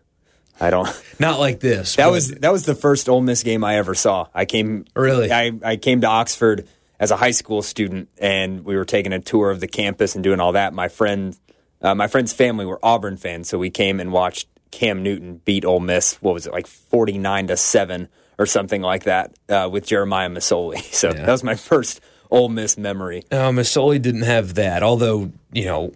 I 0.60 0.70
don't. 0.70 0.88
Not 1.18 1.40
like 1.40 1.60
this. 1.60 1.96
That 1.96 2.10
was 2.10 2.30
that 2.30 2.52
was 2.52 2.64
the 2.64 2.74
first 2.74 3.08
Ole 3.08 3.20
Miss 3.20 3.42
game 3.42 3.64
I 3.64 3.76
ever 3.76 3.94
saw. 3.94 4.28
I 4.32 4.44
came 4.44 4.86
really. 4.94 5.30
I, 5.30 5.52
I 5.62 5.76
came 5.76 6.00
to 6.02 6.06
Oxford 6.06 6.66
as 7.00 7.10
a 7.10 7.16
high 7.16 7.32
school 7.32 7.62
student, 7.62 8.08
and 8.18 8.64
we 8.64 8.76
were 8.76 8.84
taking 8.84 9.12
a 9.12 9.18
tour 9.18 9.50
of 9.50 9.60
the 9.60 9.66
campus 9.66 10.14
and 10.14 10.22
doing 10.22 10.40
all 10.40 10.52
that. 10.52 10.72
My 10.72 10.88
friend, 10.88 11.36
uh, 11.80 11.94
my 11.94 12.06
friend's 12.06 12.32
family 12.32 12.64
were 12.64 12.78
Auburn 12.82 13.16
fans, 13.16 13.48
so 13.48 13.58
we 13.58 13.70
came 13.70 13.98
and 13.98 14.12
watched 14.12 14.48
Cam 14.72 15.04
Newton 15.04 15.40
beat 15.44 15.64
Ole 15.64 15.78
Miss. 15.78 16.20
What 16.20 16.34
was 16.34 16.48
it 16.48 16.52
like, 16.52 16.66
forty 16.66 17.16
nine 17.16 17.46
to 17.46 17.56
seven 17.56 18.08
or 18.38 18.46
something 18.46 18.82
like 18.82 19.04
that, 19.04 19.32
uh, 19.48 19.68
with 19.70 19.86
Jeremiah 19.86 20.28
Masoli. 20.28 20.82
So 20.92 21.08
yeah. 21.08 21.26
that 21.26 21.30
was 21.30 21.44
my 21.44 21.54
first 21.54 22.00
Ole 22.30 22.48
Miss 22.48 22.76
memory. 22.76 23.24
Uh, 23.30 23.50
Masoli 23.50 24.00
didn't 24.00 24.22
have 24.22 24.54
that, 24.54 24.82
although, 24.82 25.30
you 25.52 25.66
know, 25.66 25.92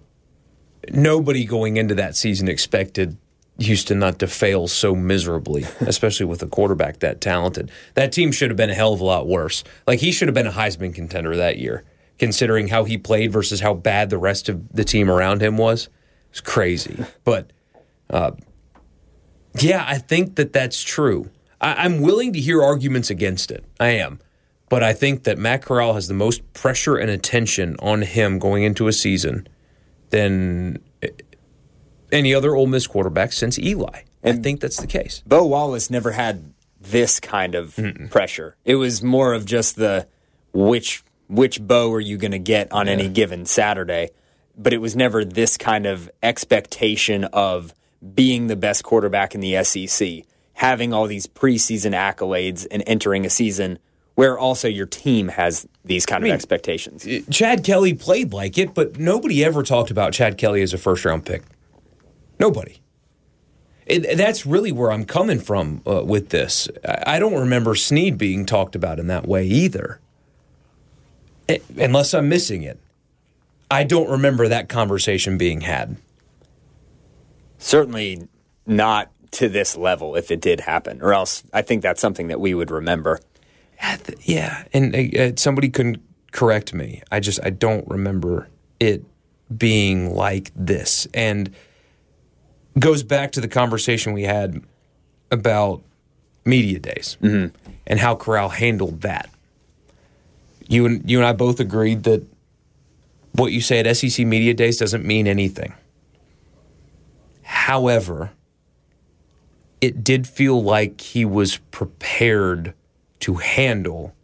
nobody 0.90 1.44
going 1.44 1.76
into 1.76 1.94
that 1.94 2.14
season 2.16 2.46
expected 2.46 3.16
Houston 3.58 4.00
Nutt 4.00 4.18
to 4.18 4.26
fail 4.26 4.68
so 4.68 4.94
miserably, 4.94 5.64
especially 5.80 6.26
with 6.26 6.42
a 6.42 6.46
quarterback 6.46 7.00
that 7.00 7.20
talented. 7.20 7.70
That 7.94 8.12
team 8.12 8.32
should 8.32 8.50
have 8.50 8.56
been 8.56 8.70
a 8.70 8.74
hell 8.74 8.92
of 8.92 9.00
a 9.00 9.04
lot 9.04 9.26
worse. 9.26 9.64
Like, 9.86 10.00
he 10.00 10.12
should 10.12 10.28
have 10.28 10.34
been 10.34 10.46
a 10.46 10.52
Heisman 10.52 10.94
contender 10.94 11.36
that 11.36 11.58
year, 11.58 11.84
considering 12.18 12.68
how 12.68 12.84
he 12.84 12.98
played 12.98 13.32
versus 13.32 13.60
how 13.60 13.74
bad 13.74 14.10
the 14.10 14.18
rest 14.18 14.48
of 14.48 14.68
the 14.72 14.84
team 14.84 15.10
around 15.10 15.42
him 15.42 15.56
was. 15.56 15.88
It's 16.30 16.40
crazy. 16.40 17.04
But, 17.24 17.50
uh, 18.10 18.32
yeah, 19.58 19.84
I 19.86 19.98
think 19.98 20.36
that 20.36 20.52
that's 20.52 20.82
true. 20.82 21.30
I- 21.60 21.84
I'm 21.84 22.00
willing 22.00 22.32
to 22.34 22.40
hear 22.40 22.62
arguments 22.62 23.10
against 23.10 23.50
it. 23.50 23.64
I 23.80 23.88
am. 23.90 24.20
But 24.68 24.82
I 24.82 24.92
think 24.92 25.24
that 25.24 25.38
Matt 25.38 25.62
Corral 25.62 25.94
has 25.94 26.08
the 26.08 26.14
most 26.14 26.52
pressure 26.52 26.96
and 26.96 27.08
attention 27.08 27.76
on 27.78 28.02
him 28.02 28.38
going 28.38 28.64
into 28.64 28.88
a 28.88 28.92
season 28.92 29.46
than 30.10 30.80
any 32.10 32.34
other 32.34 32.54
Ole 32.54 32.66
Miss 32.66 32.86
quarterback 32.86 33.32
since 33.32 33.58
Eli. 33.58 34.02
And 34.22 34.38
I 34.40 34.42
think 34.42 34.60
that's 34.60 34.78
the 34.78 34.86
case. 34.86 35.22
Bo 35.26 35.44
Wallace 35.46 35.88
never 35.88 36.10
had 36.10 36.52
this 36.80 37.20
kind 37.20 37.54
of 37.54 37.76
Mm-mm. 37.76 38.10
pressure. 38.10 38.56
It 38.64 38.74
was 38.76 39.02
more 39.02 39.34
of 39.34 39.44
just 39.44 39.76
the 39.76 40.08
which 40.52 41.02
which 41.28 41.60
Bo 41.60 41.92
are 41.92 42.00
you 42.00 42.16
going 42.16 42.32
to 42.32 42.38
get 42.38 42.70
on 42.72 42.86
yeah. 42.86 42.92
any 42.94 43.08
given 43.08 43.46
Saturday, 43.46 44.10
but 44.56 44.72
it 44.72 44.78
was 44.78 44.94
never 44.94 45.24
this 45.24 45.56
kind 45.56 45.86
of 45.86 46.10
expectation 46.22 47.24
of 47.24 47.74
being 48.14 48.46
the 48.46 48.56
best 48.56 48.84
quarterback 48.84 49.34
in 49.34 49.40
the 49.40 49.62
SEC, 49.64 50.24
having 50.54 50.92
all 50.92 51.06
these 51.06 51.26
preseason 51.26 51.92
accolades 51.92 52.66
and 52.70 52.82
entering 52.86 53.24
a 53.26 53.30
season 53.30 53.78
where 54.16 54.38
also 54.38 54.66
your 54.66 54.86
team 54.86 55.28
has 55.28 55.68
these 55.84 56.06
kind 56.06 56.22
I 56.22 56.24
mean, 56.24 56.32
of 56.32 56.36
expectations. 56.36 57.06
Chad 57.30 57.62
Kelly 57.62 57.92
played 57.94 58.32
like 58.32 58.56
it, 58.58 58.74
but 58.74 58.98
nobody 58.98 59.44
ever 59.44 59.62
talked 59.62 59.90
about 59.90 60.14
Chad 60.14 60.38
Kelly 60.38 60.62
as 60.62 60.72
a 60.72 60.78
first 60.78 61.04
round 61.04 61.26
pick. 61.26 61.42
Nobody. 62.40 62.78
It, 63.86 64.16
that's 64.16 64.44
really 64.44 64.72
where 64.72 64.90
I'm 64.90 65.04
coming 65.04 65.38
from 65.38 65.82
uh, 65.86 66.02
with 66.04 66.30
this. 66.30 66.68
I, 66.84 67.20
don't 67.20 67.34
remember 67.34 67.76
Snead 67.76 68.18
being 68.18 68.44
talked 68.44 68.74
about 68.74 68.98
in 68.98 69.06
that 69.06 69.28
way 69.28 69.46
either, 69.46 70.00
it, 71.46 71.62
unless 71.78 72.12
I'm 72.12 72.28
missing 72.28 72.62
it. 72.62 72.80
I 73.70 73.84
don't 73.84 74.10
remember 74.10 74.48
that 74.48 74.68
conversation 74.68 75.38
being 75.38 75.60
had. 75.60 75.96
Certainly 77.58 78.28
not 78.66 79.10
to 79.32 79.48
this 79.48 79.76
level 79.76 80.16
if 80.16 80.30
it 80.30 80.40
did 80.40 80.60
happen, 80.60 81.00
or 81.02 81.12
else 81.12 81.42
I 81.52 81.62
think 81.62 81.82
that's 81.82 82.00
something 82.00 82.28
that 82.28 82.40
we 82.40 82.54
would 82.54 82.70
remember 82.70 83.20
yeah, 84.20 84.64
and 84.72 84.94
uh, 84.94 85.22
uh, 85.22 85.32
somebody 85.36 85.68
can 85.68 86.02
correct 86.32 86.74
me. 86.74 87.02
I 87.10 87.20
just 87.20 87.40
I 87.44 87.50
don't 87.50 87.86
remember 87.88 88.48
it 88.80 89.04
being 89.56 90.14
like 90.14 90.50
this, 90.56 91.06
and 91.14 91.54
goes 92.78 93.02
back 93.02 93.32
to 93.32 93.40
the 93.40 93.48
conversation 93.48 94.12
we 94.12 94.24
had 94.24 94.62
about 95.30 95.82
media 96.44 96.78
days 96.78 97.16
mm-hmm. 97.22 97.54
and 97.86 97.98
how 97.98 98.14
Corral 98.14 98.48
handled 98.48 99.02
that. 99.02 99.30
You 100.68 100.86
and 100.86 101.08
you 101.08 101.18
and 101.18 101.26
I 101.26 101.32
both 101.32 101.60
agreed 101.60 102.04
that 102.04 102.24
what 103.32 103.52
you 103.52 103.60
say 103.60 103.78
at 103.80 103.96
SEC 103.96 104.26
media 104.26 104.54
days 104.54 104.78
doesn't 104.78 105.04
mean 105.04 105.26
anything. 105.26 105.74
However, 107.56 108.32
it 109.80 110.04
did 110.04 110.26
feel 110.26 110.62
like 110.62 111.00
he 111.00 111.24
was 111.24 111.56
prepared 111.56 112.74
to 113.20 113.34
handle 113.36 114.14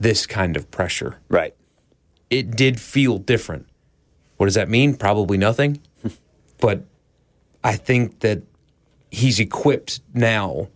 this 0.00 0.26
kind 0.26 0.56
of 0.56 0.70
pressure. 0.70 1.18
Right. 1.28 1.54
It 2.30 2.56
did 2.56 2.80
feel 2.80 3.18
different. 3.18 3.68
What 4.38 4.46
does 4.46 4.54
that 4.54 4.68
mean? 4.68 4.96
Probably 4.96 5.36
nothing. 5.36 5.82
but 6.58 6.84
I 7.62 7.76
think 7.76 8.20
that 8.20 8.42
he's 9.10 9.38
equipped 9.38 10.00
now 10.12 10.68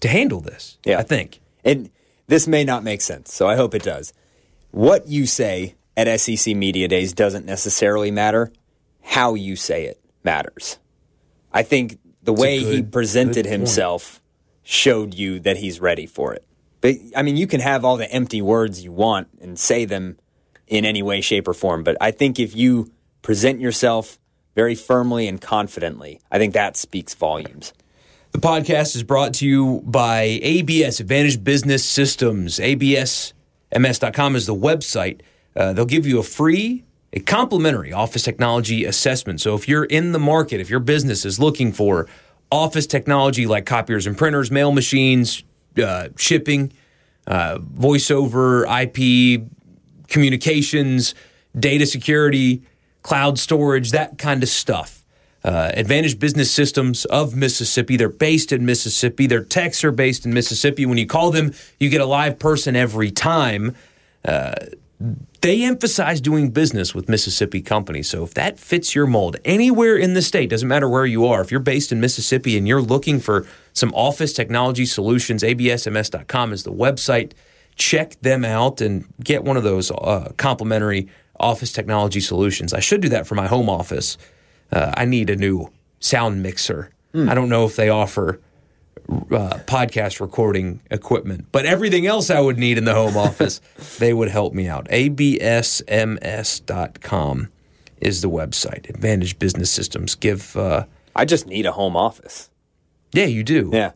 to 0.00 0.08
handle 0.08 0.40
this. 0.40 0.78
Yeah. 0.84 0.98
I 0.98 1.02
think. 1.02 1.40
And 1.64 1.90
this 2.28 2.46
may 2.46 2.62
not 2.62 2.84
make 2.84 3.00
sense, 3.00 3.34
so 3.34 3.48
I 3.48 3.56
hope 3.56 3.74
it 3.74 3.82
does. 3.82 4.12
What 4.70 5.08
you 5.08 5.26
say 5.26 5.74
at 5.96 6.20
SEC 6.20 6.54
Media 6.54 6.86
Days 6.86 7.14
doesn't 7.14 7.46
necessarily 7.46 8.10
matter. 8.10 8.52
How 9.02 9.34
you 9.34 9.56
say 9.56 9.86
it 9.86 9.98
matters. 10.22 10.78
I 11.56 11.62
think 11.62 11.98
the 12.22 12.32
it's 12.32 12.40
way 12.40 12.60
good, 12.60 12.74
he 12.74 12.82
presented 12.82 13.46
himself 13.46 14.20
showed 14.62 15.14
you 15.14 15.40
that 15.40 15.56
he's 15.56 15.80
ready 15.80 16.04
for 16.04 16.34
it. 16.34 16.44
But 16.82 16.96
I 17.16 17.22
mean, 17.22 17.38
you 17.38 17.46
can 17.46 17.60
have 17.60 17.82
all 17.82 17.96
the 17.96 18.10
empty 18.12 18.42
words 18.42 18.84
you 18.84 18.92
want 18.92 19.28
and 19.40 19.58
say 19.58 19.86
them 19.86 20.18
in 20.66 20.84
any 20.84 21.02
way, 21.02 21.22
shape, 21.22 21.48
or 21.48 21.54
form. 21.54 21.82
But 21.82 21.96
I 21.98 22.10
think 22.10 22.38
if 22.38 22.54
you 22.54 22.92
present 23.22 23.60
yourself 23.60 24.18
very 24.54 24.74
firmly 24.74 25.28
and 25.28 25.40
confidently, 25.40 26.20
I 26.30 26.38
think 26.38 26.52
that 26.52 26.76
speaks 26.76 27.14
volumes. 27.14 27.72
The 28.32 28.38
podcast 28.38 28.94
is 28.94 29.02
brought 29.02 29.32
to 29.34 29.46
you 29.46 29.80
by 29.84 30.38
ABS, 30.42 31.00
Advantage 31.00 31.42
Business 31.42 31.84
Systems. 31.84 32.58
ABSMS.com 32.58 34.36
is 34.36 34.44
the 34.44 34.54
website. 34.54 35.22
Uh, 35.54 35.72
they'll 35.72 35.86
give 35.86 36.06
you 36.06 36.18
a 36.18 36.22
free, 36.22 36.84
a 37.12 37.20
complimentary 37.20 37.92
office 37.92 38.22
technology 38.22 38.84
assessment. 38.84 39.40
So 39.40 39.54
if 39.54 39.68
you're 39.68 39.84
in 39.84 40.12
the 40.12 40.18
market, 40.18 40.60
if 40.60 40.68
your 40.68 40.80
business 40.80 41.24
is 41.24 41.38
looking 41.38 41.72
for 41.72 42.08
office 42.50 42.86
technology 42.86 43.46
like 43.46 43.66
copiers 43.66 44.06
and 44.06 44.16
printers, 44.16 44.50
mail 44.50 44.72
machines, 44.72 45.42
uh, 45.82 46.08
shipping, 46.16 46.72
uh, 47.26 47.58
voice 47.58 48.10
over 48.10 48.66
IP, 48.66 49.42
communications, 50.08 51.14
data 51.58 51.86
security, 51.86 52.62
cloud 53.02 53.38
storage, 53.38 53.90
that 53.92 54.18
kind 54.18 54.42
of 54.42 54.48
stuff. 54.48 55.02
Uh, 55.44 55.70
Advantage 55.74 56.18
Business 56.18 56.50
Systems 56.50 57.04
of 57.04 57.36
Mississippi. 57.36 57.96
They're 57.96 58.08
based 58.08 58.50
in 58.50 58.66
Mississippi. 58.66 59.28
Their 59.28 59.44
techs 59.44 59.84
are 59.84 59.92
based 59.92 60.26
in 60.26 60.34
Mississippi. 60.34 60.86
When 60.86 60.98
you 60.98 61.06
call 61.06 61.30
them, 61.30 61.52
you 61.78 61.88
get 61.88 62.00
a 62.00 62.06
live 62.06 62.40
person 62.40 62.74
every 62.74 63.12
time. 63.12 63.76
Uh, 64.24 64.54
they 65.46 65.62
emphasize 65.62 66.20
doing 66.20 66.50
business 66.50 66.92
with 66.92 67.08
Mississippi 67.08 67.62
companies. 67.62 68.08
So 68.08 68.24
if 68.24 68.34
that 68.34 68.58
fits 68.58 68.96
your 68.96 69.06
mold, 69.06 69.36
anywhere 69.44 69.96
in 69.96 70.14
the 70.14 70.20
state, 70.20 70.50
doesn't 70.50 70.66
matter 70.66 70.88
where 70.88 71.06
you 71.06 71.24
are, 71.24 71.40
if 71.40 71.52
you're 71.52 71.60
based 71.60 71.92
in 71.92 72.00
Mississippi 72.00 72.58
and 72.58 72.66
you're 72.66 72.82
looking 72.82 73.20
for 73.20 73.46
some 73.72 73.94
office 73.94 74.32
technology 74.32 74.84
solutions, 74.84 75.44
absms.com 75.44 76.52
is 76.52 76.64
the 76.64 76.72
website. 76.72 77.30
Check 77.76 78.20
them 78.22 78.44
out 78.44 78.80
and 78.80 79.04
get 79.22 79.44
one 79.44 79.56
of 79.56 79.62
those 79.62 79.92
uh, 79.92 80.32
complimentary 80.36 81.06
office 81.38 81.70
technology 81.70 82.20
solutions. 82.20 82.74
I 82.74 82.80
should 82.80 83.00
do 83.00 83.08
that 83.10 83.28
for 83.28 83.36
my 83.36 83.46
home 83.46 83.70
office. 83.70 84.18
Uh, 84.72 84.92
I 84.96 85.04
need 85.04 85.30
a 85.30 85.36
new 85.36 85.70
sound 86.00 86.42
mixer. 86.42 86.90
I 87.14 87.34
don't 87.34 87.48
know 87.48 87.64
if 87.66 87.76
they 87.76 87.88
offer 87.88 88.40
uh, 89.08 89.58
podcast 89.66 90.20
recording 90.20 90.80
equipment, 90.90 91.46
but 91.52 91.66
everything 91.66 92.06
else 92.06 92.30
I 92.30 92.40
would 92.40 92.58
need 92.58 92.78
in 92.78 92.84
the 92.84 92.94
home 92.94 93.16
office, 93.16 93.60
they 93.98 94.12
would 94.12 94.28
help 94.28 94.52
me 94.52 94.68
out. 94.68 94.86
ABSMS.com 94.88 95.88
is 98.00 98.22
the 98.22 98.30
website. 98.30 98.88
Advantage 98.90 99.38
Business 99.38 99.70
Systems 99.70 100.14
give. 100.14 100.56
Uh, 100.56 100.84
I 101.14 101.24
just 101.24 101.46
need 101.46 101.66
a 101.66 101.72
home 101.72 101.96
office. 101.96 102.50
yeah, 103.12 103.26
you 103.26 103.42
do. 103.42 103.70
Yeah. 103.72 103.92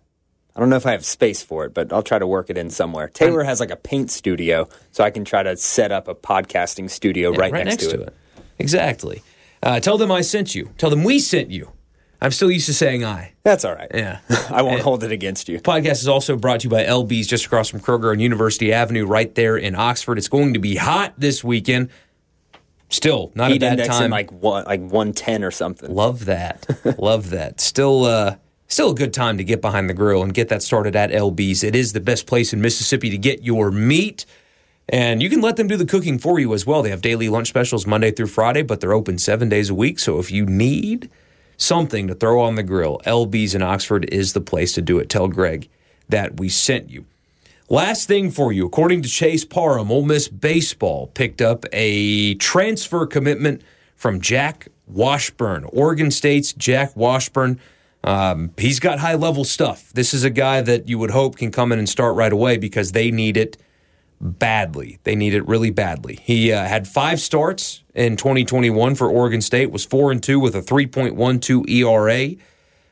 I 0.57 0.61
don't 0.61 0.69
know 0.69 0.77
if 0.77 0.87
I 0.87 0.93
have 0.93 1.05
space 1.05 1.43
for 1.43 1.65
it, 1.65 1.75
but 1.75 1.93
I'll 1.93 2.03
try 2.03 2.19
to 2.19 2.27
work 2.27 2.51
it 2.51 2.59
in 2.59 2.71
somewhere. 2.71 3.09
Taylor 3.09 3.45
has 3.45 3.61
like 3.61 3.71
a 3.71 3.77
paint 3.77 4.11
studio, 4.11 4.69
so 4.91 5.05
I 5.05 5.11
can 5.11 5.25
try 5.25 5.43
to 5.45 5.57
set 5.57 5.93
up 5.93 6.09
a 6.09 6.15
podcasting 6.15 6.91
studio 6.91 7.33
Yeah, 7.33 7.41
right, 7.41 7.65
next, 7.65 7.89
to, 7.91 8.03
it. 8.03 8.15
Exactly. 8.59 9.23
Uh, 9.63 9.79
tell 9.81 9.97
them 9.97 10.11
I 10.11 10.23
sent 10.23 10.55
you. 10.55 10.71
Tell 10.77 10.91
them 10.91 11.05
we 11.05 11.19
sent 11.21 11.51
you. 11.51 11.71
I'm 12.23 12.31
still 12.33 12.51
used 12.51 12.67
to 12.67 12.75
saying 12.75 13.05
I. 13.05 13.33
That's 13.45 13.65
all 13.65 13.75
right. 13.75 13.91
Yeah. 13.95 14.19
I 14.51 14.63
won't 14.63 14.83
hold 14.83 15.03
it 15.05 15.13
against 15.13 15.49
you. 15.49 15.59
Podcast 15.59 16.03
is 16.03 16.09
also 16.09 16.37
brought 16.37 16.61
to 16.61 16.65
you 16.65 16.71
by 16.71 16.85
LB's 16.85 17.27
just 17.27 17.47
across 17.47 17.69
from 17.69 17.81
Kroger 17.81 18.11
on 18.11 18.21
University 18.21 18.73
Avenue, 18.73 19.07
right 19.07 19.35
there 19.35 19.57
in 19.57 19.75
Oxford. 19.75 20.19
It's 20.19 20.29
going 20.29 20.53
to 20.53 20.61
be 20.61 20.77
hot 20.77 21.15
this 21.17 21.43
weekend. 21.43 21.89
Still, 22.91 23.31
not 23.35 23.53
Heat 23.53 23.63
a 23.63 23.77
bad 23.77 23.87
time. 23.87 24.11
like 24.11 24.33
one, 24.33 24.65
like 24.65 24.81
one 24.81 25.13
ten 25.13 25.45
or 25.45 25.51
something. 25.51 25.95
Love 25.95 26.25
that. 26.27 26.67
Love 26.99 27.31
that. 27.31 27.61
Still, 27.61 28.05
uh, 28.05 28.37
still 28.67 28.91
a 28.91 28.95
good 28.95 29.15
time 29.15 29.39
to 29.39 29.45
get 29.45 29.61
behind 29.61 29.89
the 29.89 29.95
grill 29.95 30.23
and 30.23 30.35
get 30.35 30.49
that 30.49 30.63
started 30.63 30.97
at 30.97 31.11
LB's. 31.11 31.63
It 31.63 31.77
is 31.77 31.93
the 31.93 32.01
best 32.01 32.27
place 32.27 32.53
in 32.53 32.61
Mississippi 32.61 33.09
to 33.11 33.19
get 33.19 33.45
your 33.45 33.71
meat. 33.71 34.27
And 34.89 35.23
you 35.23 35.31
can 35.31 35.41
let 35.41 35.55
them 35.57 35.69
do 35.69 35.77
the 35.77 35.87
cooking 35.87 36.19
for 36.19 36.41
you 36.41 36.53
as 36.53 36.67
well. 36.67 36.83
They 36.83 36.91
have 36.91 37.01
daily 37.01 37.29
lunch 37.29 37.49
specials 37.49 37.87
Monday 37.87 38.11
through 38.11 38.27
Friday, 38.27 38.63
but 38.63 38.81
they're 38.81 38.93
open 38.93 39.19
seven 39.19 39.49
days 39.49 39.71
a 39.71 39.75
week. 39.75 40.01
So 40.01 40.19
if 40.19 40.33
you 40.33 40.45
need 40.45 41.09
something 41.61 42.09
to 42.09 42.15
throw 42.15 42.41
on 42.41 42.55
the 42.55 42.63
grill, 42.63 43.01
LB's 43.07 43.55
in 43.55 43.63
Oxford 43.63 44.09
is 44.13 44.33
the 44.33 44.41
place 44.41 44.73
to 44.73 44.83
do 44.83 44.99
it. 44.99 45.09
Tell 45.09 45.29
Greg 45.29 45.69
that 46.09 46.39
we 46.39 46.49
sent 46.49 46.91
you. 46.91 47.07
Last 47.69 48.09
thing 48.09 48.33
for 48.33 48.53
you, 48.53 48.67
according 48.67 49.03
to 49.03 49.09
Chase 49.09 49.45
Parham, 49.45 49.93
Ole 49.93 50.03
Miss 50.03 50.27
baseball 50.27 51.07
picked 51.09 51.41
up 51.41 51.65
a 51.73 52.35
transfer 52.35 53.07
commitment 53.07 53.63
from 53.95 54.21
Jack 54.21 54.67
Washburn, 54.89 55.65
Oregon 55.73 56.11
State's 56.11 56.53
Jack 56.53 56.97
Washburn. 56.97 57.61
Um, 58.03 58.53
he's 58.59 58.81
got 58.81 58.99
high 58.99 59.15
level 59.15 59.45
stuff. 59.45 59.93
This 59.93 60.13
is 60.13 60.25
a 60.25 60.31
guy 60.31 60.63
that 60.63 60.89
you 60.89 60.99
would 60.99 61.13
hope 61.13 61.37
can 61.37 61.53
come 61.53 61.71
in 61.71 61.79
and 61.79 61.89
start 61.89 62.17
right 62.17 62.33
away 62.33 62.57
because 62.57 62.91
they 62.91 63.13
need 63.13 63.37
it 63.37 63.57
badly. 64.21 64.99
They 65.05 65.15
need 65.15 65.35
it 65.35 65.47
really 65.49 65.71
badly. 65.71 66.19
He 66.23 66.53
uh, 66.53 66.65
had 66.65 66.87
five 66.87 67.21
starts 67.21 67.83
in 67.95 68.17
2021 68.17 68.95
for 68.95 69.09
Oregon 69.09 69.41
State, 69.41 69.71
was 69.71 69.85
four 69.85 70.13
and 70.13 70.23
two 70.23 70.39
with 70.39 70.55
a 70.55 70.61
3.12 70.61 71.69
ERA, 71.69 72.37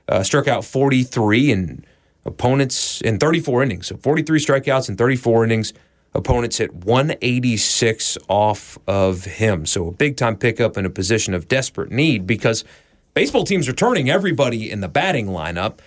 uh, 0.09 0.23
struck 0.23 0.49
out 0.49 0.65
43 0.65 1.53
and 1.53 1.87
opponents 2.25 3.01
in 3.03 3.19
34 3.19 3.63
innings. 3.63 3.87
So 3.89 3.97
43 3.97 4.39
strikeouts 4.39 4.89
in 4.89 4.97
34 4.97 5.45
innings. 5.45 5.73
Opponents 6.15 6.57
hit 6.57 6.75
186 6.75 8.19
off 8.29 8.79
of 8.87 9.25
him. 9.25 9.67
So 9.67 9.89
a 9.89 9.93
big 9.93 10.17
time 10.17 10.37
pickup 10.37 10.79
in 10.79 10.87
a 10.87 10.91
position 10.91 11.35
of 11.35 11.49
desperate 11.49 11.91
need 11.91 12.27
because 12.27 12.65
baseball 13.13 13.45
teams 13.45 13.69
are 13.69 13.75
turning 13.75 14.09
everybody 14.09 14.71
in 14.71 14.81
the 14.81 14.89
batting 14.89 15.27
lineup 15.27 15.81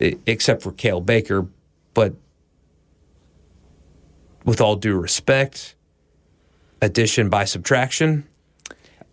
except 0.00 0.62
for 0.62 0.72
Cael 0.72 1.04
Baker. 1.04 1.46
But 1.94 2.14
with 4.48 4.60
all 4.62 4.76
due 4.76 4.98
respect, 4.98 5.74
addition 6.80 7.28
by 7.28 7.44
subtraction. 7.44 8.26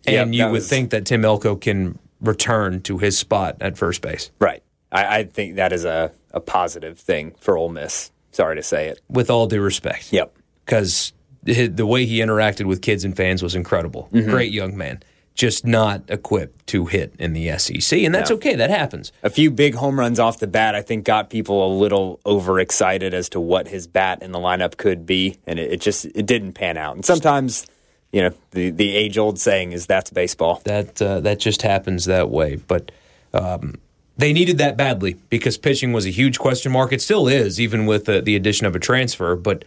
And 0.08 0.34
Yep, 0.34 0.34
you 0.34 0.46
would 0.46 0.52
was- 0.54 0.70
think 0.70 0.92
that 0.92 1.06
Tim 1.06 1.26
Elko 1.26 1.56
can 1.56 2.00
return 2.22 2.82
to 2.84 2.98
his 2.98 3.18
spot 3.18 3.58
at 3.60 3.78
first 3.78 4.02
base. 4.02 4.32
Right. 4.40 4.64
I, 4.92 5.18
I 5.20 5.24
think 5.26 5.56
that 5.58 5.74
is 5.74 5.84
a, 5.84 6.12
a 6.32 6.40
positive 6.40 6.98
thing 6.98 7.36
for 7.40 7.58
Ole 7.58 7.70
Miss. 7.70 8.12
Sorry 8.32 8.56
to 8.56 8.64
say 8.64 8.88
it. 8.88 9.02
With 9.10 9.30
all 9.30 9.48
due 9.48 9.62
respect. 9.62 10.14
Yep. 10.14 10.34
Because 10.64 11.12
the 11.44 11.86
way 11.86 12.06
he 12.06 12.20
interacted 12.20 12.66
with 12.66 12.82
kids 12.82 13.04
and 13.04 13.16
fans 13.16 13.44
was 13.44 13.56
incredible. 13.56 14.10
Mm-hmm. 14.14 14.30
Great 14.30 14.52
young 14.52 14.76
man. 14.78 15.04
Just 15.36 15.66
not 15.66 16.04
equipped 16.08 16.66
to 16.68 16.86
hit 16.86 17.14
in 17.20 17.34
the 17.34 17.58
SEC. 17.58 18.00
And 18.00 18.16
that's 18.16 18.30
No. 18.30 18.38
okay. 18.38 18.56
That 18.56 18.70
happens. 18.70 19.12
A 19.22 19.30
few 19.30 19.52
big 19.52 19.76
home 19.76 20.00
runs 20.00 20.18
off 20.18 20.40
the 20.40 20.48
bat, 20.48 20.76
I 20.76 20.82
think, 20.82 21.04
got 21.04 21.30
people 21.30 21.66
a 21.68 21.72
little 21.78 22.22
overexcited 22.26 23.14
as 23.14 23.28
to 23.30 23.42
what 23.42 23.68
his 23.68 23.86
bat 23.86 24.22
in 24.24 24.32
the 24.32 24.40
lineup 24.40 24.78
could 24.78 25.06
be, 25.06 25.36
and 25.46 25.60
it, 25.60 25.74
it 25.74 25.82
just 25.82 26.06
it 26.06 26.26
didn't 26.26 26.54
pan 26.54 26.78
out. 26.78 26.96
And 26.96 27.04
sometimes, 27.04 27.68
you 28.14 28.22
know, 28.22 28.32
the 28.52 28.70
the 28.70 28.96
age 28.96 29.18
old 29.18 29.38
saying 29.38 29.74
is 29.74 29.86
that's 29.86 30.10
baseball. 30.10 30.62
That 30.64 31.02
uh, 31.02 31.20
that 31.20 31.40
just 31.40 31.62
happens 31.64 32.06
that 32.06 32.30
way. 32.30 32.56
But 32.56 32.92
um, 33.34 33.76
they 34.18 34.32
needed 34.32 34.58
that 34.60 34.78
badly 34.78 35.16
because 35.30 35.58
pitching 35.58 35.92
was 35.92 36.06
a 36.06 36.12
huge 36.12 36.40
question 36.40 36.72
mark. 36.72 36.94
It 36.94 37.02
still 37.02 37.28
is, 37.28 37.60
even 37.60 37.86
with 37.86 38.08
uh, 38.08 38.22
the 38.22 38.38
addition 38.38 38.68
of 38.68 38.74
a 38.76 38.80
transfer. 38.80 39.36
But 39.36 39.66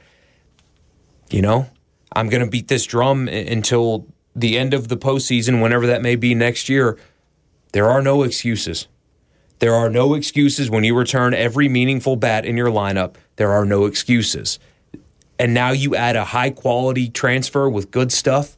you 1.31 1.42
know, 1.42 1.68
I'm 2.14 2.31
going 2.31 2.42
to 2.42 2.48
beat 2.50 2.68
this 2.68 2.87
drum 2.87 3.28
until 3.28 4.07
the 4.34 4.58
end 4.58 4.74
of 4.74 4.88
the 4.88 4.96
postseason, 4.96 5.62
whenever 5.62 5.86
that 5.86 6.02
may 6.02 6.16
be 6.16 6.34
next 6.34 6.68
year. 6.68 6.98
There 7.72 7.88
are 7.88 8.02
no 8.02 8.22
excuses. 8.22 8.88
There 9.58 9.74
are 9.74 9.90
no 9.90 10.14
excuses 10.14 10.70
when 10.70 10.84
you 10.84 10.96
return 10.96 11.34
every 11.34 11.68
meaningful 11.68 12.16
bat 12.16 12.46
in 12.46 12.56
your 12.56 12.70
lineup. 12.70 13.16
There 13.36 13.52
are 13.52 13.64
no 13.64 13.86
excuses. 13.86 14.58
And 15.38 15.52
now 15.54 15.72
you 15.72 15.94
add 15.94 16.16
a 16.16 16.26
high 16.26 16.50
quality 16.50 17.08
transfer 17.08 17.68
with 17.68 17.90
good 17.90 18.12
stuff. 18.12 18.56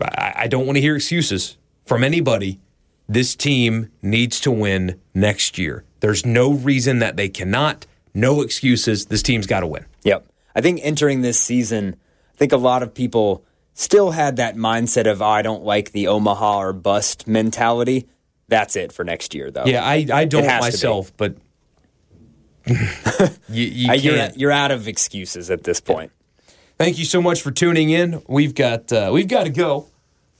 I, 0.00 0.46
don't 0.46 0.64
want 0.64 0.76
to 0.76 0.80
hear 0.80 0.94
excuses 0.94 1.56
from 1.84 2.04
anybody. 2.04 2.60
This 3.08 3.34
team 3.34 3.90
needs 4.00 4.38
to 4.40 4.50
win 4.50 5.00
next 5.14 5.58
year. 5.58 5.84
There's 6.00 6.24
no 6.24 6.52
reason 6.52 7.00
that 7.00 7.16
they 7.16 7.28
cannot. 7.28 7.86
No 8.14 8.40
excuses. 8.42 9.06
This 9.06 9.22
team's 9.22 9.46
got 9.46 9.60
to 9.60 9.66
win. 9.66 9.86
Yep. 10.04 10.26
I 10.54 10.60
think 10.60 10.80
entering 10.82 11.22
this 11.22 11.40
season, 11.40 11.96
I 12.34 12.36
think 12.36 12.52
a 12.52 12.56
lot 12.56 12.82
of 12.82 12.94
people 12.94 13.44
still 13.78 14.10
had 14.10 14.36
that 14.36 14.56
mindset 14.56 15.06
of 15.06 15.22
oh, 15.22 15.26
I 15.26 15.40
don't 15.40 15.62
like 15.62 15.92
the 15.92 16.08
Omaha 16.08 16.58
or 16.58 16.72
bust 16.72 17.28
mentality. 17.28 18.08
That's 18.48 18.74
it 18.76 18.92
for 18.92 19.04
next 19.04 19.34
year, 19.34 19.50
though. 19.50 19.66
Yeah, 19.66 19.84
I, 19.84 20.06
I 20.12 20.24
don't 20.24 20.44
It 20.44 20.50
has 20.50 20.64
to 20.64 20.70
be. 20.70 20.72
myself, 20.72 21.12
but 21.16 21.36
you, 22.66 23.64
you 23.64 23.92
you're 23.94 24.28
you're 24.34 24.52
out 24.52 24.70
of 24.72 24.88
excuses 24.88 25.50
at 25.50 25.64
this 25.64 25.80
point. 25.80 26.10
Thank 26.76 26.98
you 26.98 27.04
so 27.04 27.22
much 27.22 27.40
for 27.40 27.50
tuning 27.50 27.90
in. 27.90 28.22
We've 28.28 28.54
got 28.54 28.92
uh, 28.92 29.10
we've 29.12 29.28
got 29.28 29.44
to 29.44 29.50
go. 29.50 29.86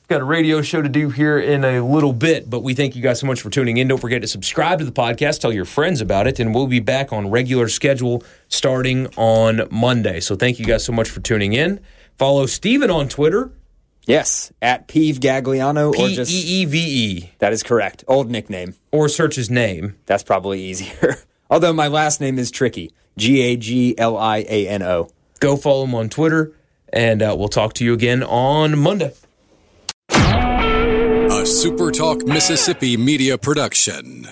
We've 0.01 0.09
got 0.09 0.21
a 0.21 0.25
radio 0.25 0.63
show 0.63 0.83
to 0.83 0.89
do 0.89 1.11
here 1.11 1.39
in 1.39 1.65
a 1.65 1.81
little 1.81 2.13
bit, 2.13 2.49
but 2.49 2.61
we 2.61 2.75
thank 2.75 2.97
you 2.97 3.03
guys 3.03 3.21
so 3.21 3.27
much 3.27 3.41
for 3.41 3.51
tuning 3.51 3.77
in. 3.77 3.89
Don't 3.89 4.01
forget 4.01 4.23
to 4.23 4.29
subscribe 4.29 4.79
to 4.81 4.85
the 4.85 4.93
podcast, 4.93 5.41
tell 5.41 5.53
your 5.53 5.67
friends 5.67 6.01
about 6.01 6.27
it, 6.27 6.41
and 6.41 6.55
we'll 6.55 6.67
be 6.67 6.81
back 6.81 7.13
on 7.13 7.31
regular 7.31 7.69
schedule 7.69 8.23
starting 8.49 9.07
on 9.17 9.69
Monday. 9.71 10.21
So 10.21 10.35
thank 10.35 10.59
you 10.59 10.65
guys 10.65 10.85
so 10.85 10.93
much 10.93 11.11
for 11.11 11.21
tuning 11.21 11.53
in. 11.53 11.81
Follow 12.19 12.47
Steven 12.47 12.91
on 12.91 13.09
Twitter, 13.09 13.53
Yes, 14.07 14.53
at 14.63 14.89
Peeve 14.89 15.21
Gagliano 15.21 15.91
or 15.91 15.93
P 15.93 16.13
E 16.13 16.17
just 16.17 16.33
E 16.33 16.65
V 16.65 16.79
E, 16.79 17.31
that 17.41 17.53
is 17.53 17.63
correct. 17.63 18.05
Old 18.09 18.31
nickname. 18.31 18.75
or 18.91 19.09
search 19.09 19.37
his 19.37 19.51
name. 19.51 19.97
That's 20.07 20.23
probably 20.23 20.63
easier. 20.63 21.17
Although 21.51 21.75
my 21.75 21.89
last 21.89 22.21
name 22.21 22.39
is 22.39 22.51
tricky. 22.51 22.91
G 23.19 23.43
A 23.43 23.57
G 23.57 23.95
L 23.99 24.17
I 24.17 24.39
A 24.49 24.67
N 24.69 24.83
O. 24.83 25.11
Go 25.41 25.57
follow 25.57 25.85
him 25.85 25.95
on 25.95 26.09
Twitter, 26.09 26.53
and 26.93 27.23
uh, 27.23 27.37
we'll 27.39 27.49
talk 27.49 27.75
to 27.75 27.85
you 27.85 27.93
again 27.93 28.23
on 28.23 28.79
Monday. 28.79 29.13
A 30.11 31.43
SuperTalk 31.45 32.27
Mississippi 32.27 32.97
media 32.97 33.37
production. 33.39 34.27